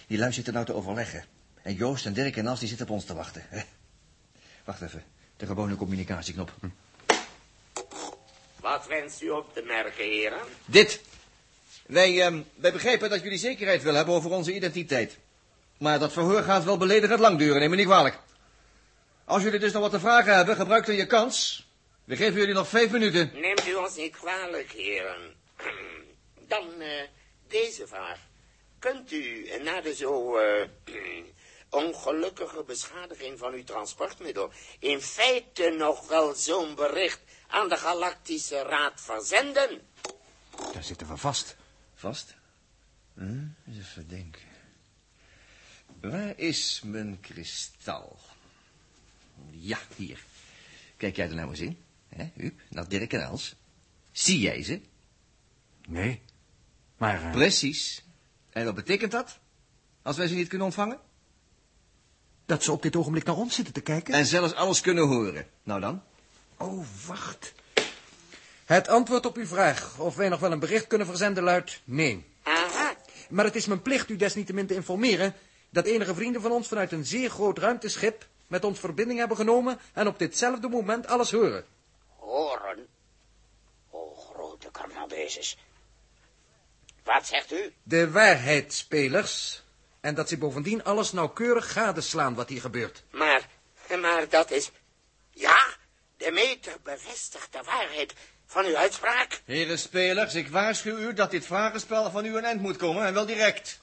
Die 0.07 0.17
lui 0.17 0.33
zitten 0.33 0.53
nou 0.53 0.65
te 0.65 0.73
overleggen. 0.73 1.25
En 1.61 1.73
Joost 1.73 2.05
en 2.05 2.13
Dirk 2.13 2.37
en 2.37 2.43
Nas 2.43 2.59
die 2.59 2.67
zitten 2.67 2.87
op 2.87 2.91
ons 2.91 3.05
te 3.05 3.13
wachten. 3.13 3.43
Hè? 3.49 3.61
Wacht 4.63 4.81
even, 4.81 5.03
de 5.37 5.45
gewone 5.45 5.75
communicatieknop. 5.75 6.53
Hm. 6.59 6.67
Wat 8.61 8.87
wenst 8.87 9.21
u 9.21 9.29
op 9.29 9.53
te 9.53 9.61
merken, 9.61 10.03
heren? 10.03 10.39
Dit. 10.65 11.01
Wij, 11.87 12.21
ehm, 12.21 12.41
wij 12.55 12.71
begrijpen 12.71 13.09
dat 13.09 13.21
jullie 13.21 13.37
zekerheid 13.37 13.81
willen 13.81 13.97
hebben 13.97 14.15
over 14.15 14.31
onze 14.31 14.53
identiteit. 14.53 15.17
Maar 15.77 15.99
dat 15.99 16.13
verhoor 16.13 16.43
gaat 16.43 16.63
wel 16.63 16.77
beledigend 16.77 17.19
lang 17.19 17.37
duren, 17.37 17.59
neem 17.59 17.69
me 17.69 17.75
niet 17.75 17.85
kwalijk. 17.85 18.19
Als 19.25 19.43
jullie 19.43 19.59
dus 19.59 19.71
nog 19.71 19.81
wat 19.81 19.91
te 19.91 19.99
vragen 19.99 20.35
hebben, 20.35 20.55
gebruik 20.55 20.85
dan 20.85 20.95
je 20.95 21.05
kans. 21.05 21.67
We 22.03 22.15
geven 22.15 22.39
jullie 22.39 22.53
nog 22.53 22.67
vijf 22.67 22.91
minuten. 22.91 23.31
Neemt 23.33 23.67
u 23.67 23.73
ons 23.73 23.95
niet 23.95 24.15
kwalijk, 24.15 24.71
heren. 24.71 25.35
Dan 26.47 26.81
eh, 26.81 27.03
deze 27.47 27.87
vraag. 27.87 28.19
Kunt 28.79 29.11
u 29.11 29.45
eh, 29.45 29.63
na 29.63 29.81
de 29.81 29.95
zo 29.95 30.37
eh, 30.37 30.67
ongelukkige 31.69 32.63
beschadiging 32.63 33.39
van 33.39 33.53
uw 33.53 33.63
transportmiddel... 33.63 34.51
in 34.79 35.01
feite 35.01 35.69
nog 35.69 36.07
wel 36.07 36.33
zo'n 36.33 36.75
bericht 36.75 37.19
aan 37.49 37.69
de 37.69 37.77
Galactische 37.77 38.61
Raad 38.63 39.01
verzenden? 39.01 39.81
Daar 40.73 40.83
zitten 40.83 41.07
we 41.07 41.17
vast. 41.17 41.55
Vast? 41.95 42.35
Hm, 43.13 43.45
eens 43.67 43.77
even 43.77 44.07
denken. 44.07 44.41
Waar 46.01 46.37
is 46.37 46.81
mijn 46.83 47.19
kristal? 47.19 48.19
Ja, 49.51 49.77
hier. 49.95 50.23
Kijk 50.97 51.15
jij 51.15 51.29
er 51.29 51.35
nou 51.35 51.49
eens 51.49 51.59
in. 51.59 51.83
Hè, 52.09 52.29
Huub, 52.35 52.59
naar 52.69 52.87
Dirk 52.89 53.13
en 53.13 53.21
Els. 53.21 53.55
Zie 54.11 54.39
jij 54.39 54.63
ze? 54.63 54.81
Nee. 55.87 56.21
Maar... 56.97 57.23
eh, 57.23 57.31
Precies. 57.31 58.03
En 58.49 58.65
wat 58.65 58.75
betekent 58.75 59.11
dat? 59.11 59.39
Als 60.01 60.17
wij 60.17 60.27
ze 60.27 60.35
niet 60.35 60.47
kunnen 60.47 60.67
ontvangen? 60.67 60.99
dat 62.45 62.63
ze 62.63 62.71
op 62.71 62.81
dit 62.81 62.95
ogenblik 62.95 63.23
naar 63.23 63.35
ons 63.35 63.55
zitten 63.55 63.73
te 63.73 63.81
kijken? 63.81 64.13
En 64.13 64.25
zelfs 64.25 64.53
alles 64.53 64.81
kunnen 64.81 65.07
horen. 65.07 65.47
Nou 65.63 65.81
dan? 65.81 66.03
Oh, 66.59 66.85
wacht. 67.07 67.53
Het 68.65 68.87
antwoord 68.87 69.25
op 69.25 69.35
uw 69.35 69.45
vraag 69.45 69.99
of 69.99 70.15
wij 70.15 70.29
nog 70.29 70.39
wel 70.39 70.51
een 70.51 70.59
bericht 70.59 70.87
kunnen 70.87 71.07
verzenden 71.07 71.43
luidt 71.43 71.81
nee. 71.83 72.25
Aha. 72.43 72.95
Maar 73.29 73.45
het 73.45 73.55
is 73.55 73.65
mijn 73.65 73.81
plicht 73.81 74.09
u 74.09 74.15
desniettemin 74.15 74.67
te 74.67 74.73
informeren... 74.73 75.35
dat 75.69 75.85
enige 75.85 76.15
vrienden 76.15 76.41
van 76.41 76.51
ons 76.51 76.67
vanuit 76.67 76.91
een 76.91 77.05
zeer 77.05 77.29
groot 77.29 77.57
ruimteschip... 77.57 78.27
met 78.47 78.63
ons 78.63 78.79
verbinding 78.79 79.19
hebben 79.19 79.37
genomen... 79.37 79.79
en 79.93 80.07
op 80.07 80.19
ditzelfde 80.19 80.69
moment 80.69 81.07
alles 81.07 81.31
horen. 81.31 81.65
Horen? 82.15 82.87
O, 83.89 84.15
grote 84.15 84.71
karnabezus. 84.71 85.57
Wat 87.03 87.27
zegt 87.27 87.51
u? 87.51 87.73
De 87.83 88.11
waarheid, 88.11 88.73
spelers. 88.73 89.63
En 89.99 90.15
dat 90.15 90.29
ze 90.29 90.37
bovendien 90.37 90.83
alles 90.83 91.11
nauwkeurig 91.11 91.71
gadeslaan 91.71 92.35
wat 92.35 92.49
hier 92.49 92.61
gebeurt. 92.61 93.03
Maar, 93.11 93.49
maar 94.01 94.29
dat 94.29 94.51
is... 94.51 94.71
Ja, 95.31 95.68
de 96.19 96.31
meter 96.31 96.75
bevestigt 96.83 97.53
de 97.53 97.63
waarheid 97.63 98.13
van 98.45 98.65
uw 98.65 98.75
uitspraak. 98.75 99.41
Heren 99.45 99.79
spelers, 99.79 100.35
ik 100.35 100.47
waarschuw 100.47 100.97
u 100.97 101.13
dat 101.13 101.31
dit 101.31 101.45
vragenspel 101.45 102.11
van 102.11 102.25
u 102.25 102.37
een 102.37 102.43
eind 102.45 102.61
moet 102.61 102.77
komen 102.77 103.05
en 103.05 103.13
wel 103.13 103.25
direct. 103.25 103.79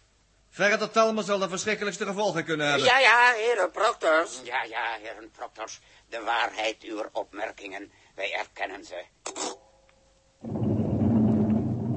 Verre 0.51 0.77
dat 0.77 0.93
Talma 0.93 1.23
zal 1.23 1.39
de 1.39 1.49
verschrikkelijkste 1.49 2.05
gevolgen 2.05 2.45
kunnen 2.45 2.67
hebben. 2.67 2.87
Ja, 2.87 2.99
ja, 2.99 3.33
heren 3.33 3.71
proctors. 3.71 4.41
Ja, 4.45 4.63
ja, 4.63 4.99
heren 5.03 5.31
proctors, 5.31 5.81
de 6.09 6.21
waarheid 6.21 6.83
uw 6.83 7.05
opmerkingen, 7.13 7.91
wij 8.15 8.35
erkennen 8.35 8.85
ze. 8.85 9.05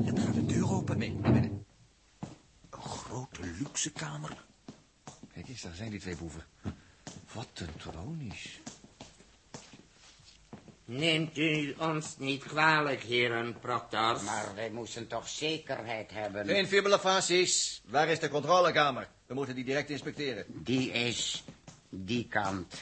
Het 0.06 0.20
gaat 0.20 0.34
de 0.34 0.46
deur 0.46 0.72
open. 0.72 0.98
Nee, 0.98 1.12
naar 1.12 1.32
binnen. 1.32 1.66
Een 2.70 2.82
grote 2.82 3.42
luxe 3.42 3.92
kamer. 3.92 4.46
Kijk 5.34 5.48
eens, 5.48 5.62
daar 5.62 5.76
zijn 5.76 5.90
die 5.90 6.00
twee 6.00 6.16
boeven. 6.16 6.46
Wat 7.34 7.48
een 7.54 7.76
tronies. 7.78 8.60
Neemt 10.92 11.38
u 11.38 11.76
ons 11.80 12.16
niet 12.18 12.44
kwalijk, 12.44 13.02
heren 13.02 13.60
proctors. 13.60 14.22
Maar 14.22 14.52
wij 14.56 14.70
moesten 14.70 15.08
toch 15.08 15.28
zekerheid 15.28 16.12
hebben. 16.12 16.46
Geen 16.46 16.68
fibbelafaties. 16.68 17.82
Waar 17.86 18.08
is 18.08 18.20
de 18.20 18.30
controlekamer? 18.30 19.08
We 19.26 19.34
moeten 19.34 19.56
die 19.56 19.64
direct 19.64 19.90
inspecteren. 19.90 20.46
Die 20.48 20.92
is 20.92 21.44
die 21.90 22.28
kant. 22.28 22.74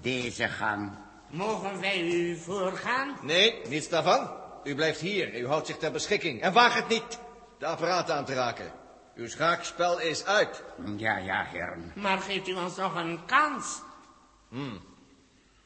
Deze 0.00 0.48
gang. 0.48 0.98
Mogen 1.30 1.80
wij 1.80 2.02
u 2.02 2.36
voorgaan? 2.36 3.16
Nee, 3.22 3.54
niets 3.68 3.88
daarvan. 3.88 4.30
U 4.64 4.74
blijft 4.74 5.00
hier. 5.00 5.38
U 5.40 5.46
houdt 5.46 5.66
zich 5.66 5.76
ter 5.76 5.92
beschikking. 5.92 6.40
En 6.42 6.52
waag 6.52 6.74
het 6.74 6.88
niet 6.88 7.18
de 7.58 7.66
apparaten 7.66 8.14
aan 8.14 8.24
te 8.24 8.34
raken. 8.34 8.79
Uw 9.20 9.28
schaakspel 9.28 10.00
is 10.00 10.24
uit. 10.24 10.62
Ja, 10.96 11.16
ja, 11.16 11.44
heren. 11.44 11.92
Maar 11.94 12.18
geeft 12.18 12.48
u 12.48 12.54
ons 12.54 12.76
nog 12.76 12.94
een 12.94 13.24
kans? 13.26 13.82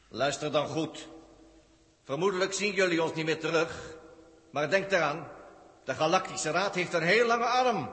Luister 0.08 0.52
dan 0.52 0.66
goed. 0.68 1.08
Vermoedelijk 2.04 2.52
zien 2.52 2.72
jullie 2.72 3.02
ons 3.02 3.14
niet 3.14 3.24
meer 3.24 3.40
terug. 3.40 3.96
Maar 4.50 4.70
denk 4.70 4.90
eraan. 4.90 5.28
De 5.84 5.94
Galactische 5.94 6.50
Raad 6.50 6.74
heeft 6.74 6.92
een 6.92 7.02
heel 7.02 7.26
lange 7.26 7.44
arm. 7.44 7.90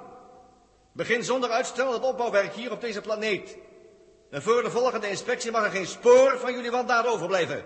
Begin 0.92 1.24
zonder 1.24 1.50
uitstel 1.50 1.94
het 1.94 2.04
opbouwwerk 2.04 2.54
hier 2.54 2.72
op 2.72 2.82
deze 2.82 3.02
planeet. 3.02 3.58
En 4.30 4.42
voor 4.42 4.64
de 4.64 4.72
volgende 4.72 5.10
inspectie 5.10 5.52
mag 5.52 5.64
er 5.64 5.72
geen 5.72 5.88
spoor 5.88 6.38
van 6.40 6.54
jullie 6.54 6.72
wandaden 6.72 7.12
overblijven. 7.12 7.66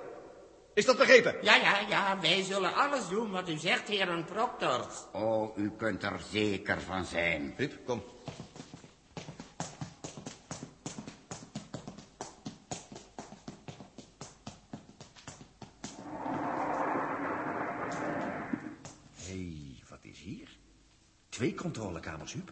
Is 0.75 0.85
dat 0.85 0.97
begrepen? 0.97 1.35
Ja, 1.41 1.55
ja, 1.55 1.79
ja, 1.89 2.19
wij 2.19 2.43
zullen 2.43 2.73
alles 2.73 3.07
doen 3.07 3.31
wat 3.31 3.49
u 3.49 3.57
zegt, 3.57 3.87
heren 3.87 4.25
proctors. 4.25 4.95
Oh, 5.11 5.57
u 5.57 5.71
kunt 5.77 6.03
er 6.03 6.19
zeker 6.31 6.81
van 6.81 7.05
zijn. 7.05 7.53
Huub, 7.57 7.85
kom. 7.85 8.03
Hé, 19.15 19.31
hey, 19.31 19.83
wat 19.89 19.99
is 20.01 20.19
hier? 20.19 20.57
Twee 21.29 21.53
controlekamers, 21.53 22.33
Huub. 22.33 22.51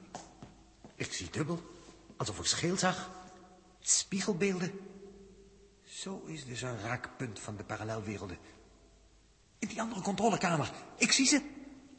Ik 0.96 1.14
zie 1.14 1.30
dubbel. 1.30 1.62
Alsof 2.18 2.40
ik 2.40 2.46
scheel 2.46 2.78
zag. 2.78 3.10
Spiegelbeelden. 3.80 4.93
Zo 6.02 6.24
is 6.26 6.46
dus 6.46 6.62
een 6.62 6.80
raakpunt 6.80 7.40
van 7.40 7.58
de 7.58 7.64
parallelwerelden. 7.64 8.38
In 9.60 9.68
die 9.68 9.82
andere 9.82 10.02
controlekamer. 10.02 10.72
Ik 10.98 11.12
zie 11.12 11.28
ze. 11.28 11.42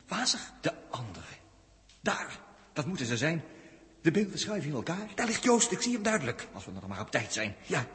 Wazig. 0.09 0.53
De 0.61 0.73
andere. 0.91 1.27
Daar, 2.01 2.39
dat 2.73 2.87
moeten 2.87 3.07
ze 3.07 3.17
zijn. 3.17 3.45
De 4.03 4.11
beelden 4.11 4.39
schuiven 4.39 4.69
in 4.71 4.75
elkaar. 4.75 5.09
Daar 5.15 5.27
ligt 5.27 5.43
Joost. 5.43 5.71
Ik 5.71 5.83
zie 5.83 5.93
hem 5.93 6.03
duidelijk. 6.03 6.47
Als 6.53 6.65
we 6.65 6.71
nog 6.71 6.87
maar 6.87 7.01
op 7.01 7.11
tijd 7.11 7.33
zijn. 7.33 7.57
Ja. 7.67 7.87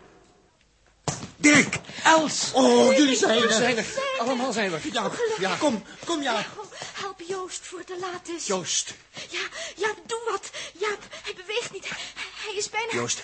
Dirk! 1.35 1.79
Els! 2.03 2.51
Oh, 2.53 2.97
jullie 2.97 3.15
zijn 3.15 3.43
er. 3.43 3.51
zijn 3.51 3.77
er. 3.77 3.85
Allemaal 4.19 4.53
zijn 4.53 4.71
we. 4.71 4.79
Ja, 4.91 5.11
Ja, 5.39 5.55
kom, 5.55 5.83
kom 6.05 6.21
ja. 6.21 6.45
Oh, 6.57 6.71
help 6.93 7.21
Joost 7.21 7.65
voor 7.65 7.77
het 7.77 7.87
te 7.87 7.99
laat 7.99 8.27
is. 8.27 8.47
Joost. 8.47 8.95
Ja, 9.29 9.47
ja, 9.75 9.93
doe 10.05 10.21
wat. 10.31 10.51
Jaap, 10.77 11.07
hij 11.23 11.33
beweegt 11.35 11.71
niet. 11.71 11.89
Hij, 11.89 11.99
hij 12.15 12.55
is 12.55 12.69
bijna... 12.69 12.93
Joost. 12.93 13.23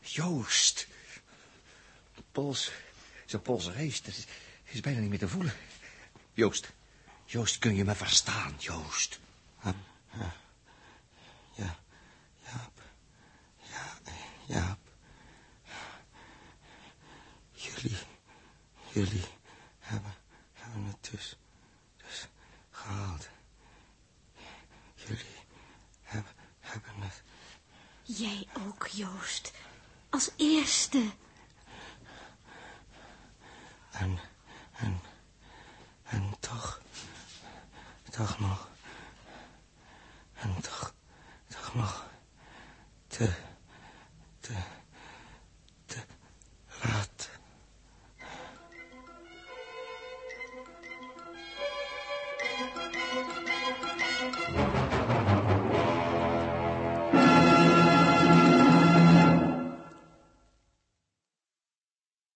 Joost. 0.00 0.87
Pols. 2.38 2.70
Zijn 3.26 3.42
pols 3.42 3.70
reist. 3.70 4.04
Dat 4.04 4.14
is, 4.14 4.26
is 4.64 4.80
bijna 4.80 5.00
niet 5.00 5.08
meer 5.08 5.18
te 5.18 5.28
voelen. 5.28 5.52
Joost. 6.32 6.72
Joost, 7.24 7.58
kun 7.58 7.74
je 7.74 7.84
me 7.84 7.94
verstaan, 7.94 8.54
Joost? 8.58 9.20
Ja, 11.54 11.76
Jaap. 12.44 12.80
Ja, 13.62 13.98
Jaap. 14.46 14.78
Jullie, 17.52 17.98
jullie 18.92 19.24
hebben, 19.78 20.14
hebben 20.52 20.84
het 20.84 21.08
dus, 21.10 21.36
dus 21.96 22.28
gehaald. 22.70 23.28
Jullie 24.94 25.36
hebben, 26.02 26.32
hebben 26.60 26.92
het. 26.96 27.22
Jij 28.02 28.46
ook, 28.66 28.86
Joost. 28.86 29.52
Als 30.10 30.30
eerste. 30.36 31.10
En, 33.98 34.18
en, 34.76 35.00
en 36.04 36.34
toch, 36.40 36.80
toch 38.10 38.38
nog, 38.38 38.68
en 40.34 40.60
toch, 40.60 40.92
toch 41.48 41.74
nog, 41.74 42.06
te, 43.06 43.34
te, 44.40 44.54
te 45.86 46.04
laat. 46.82 47.17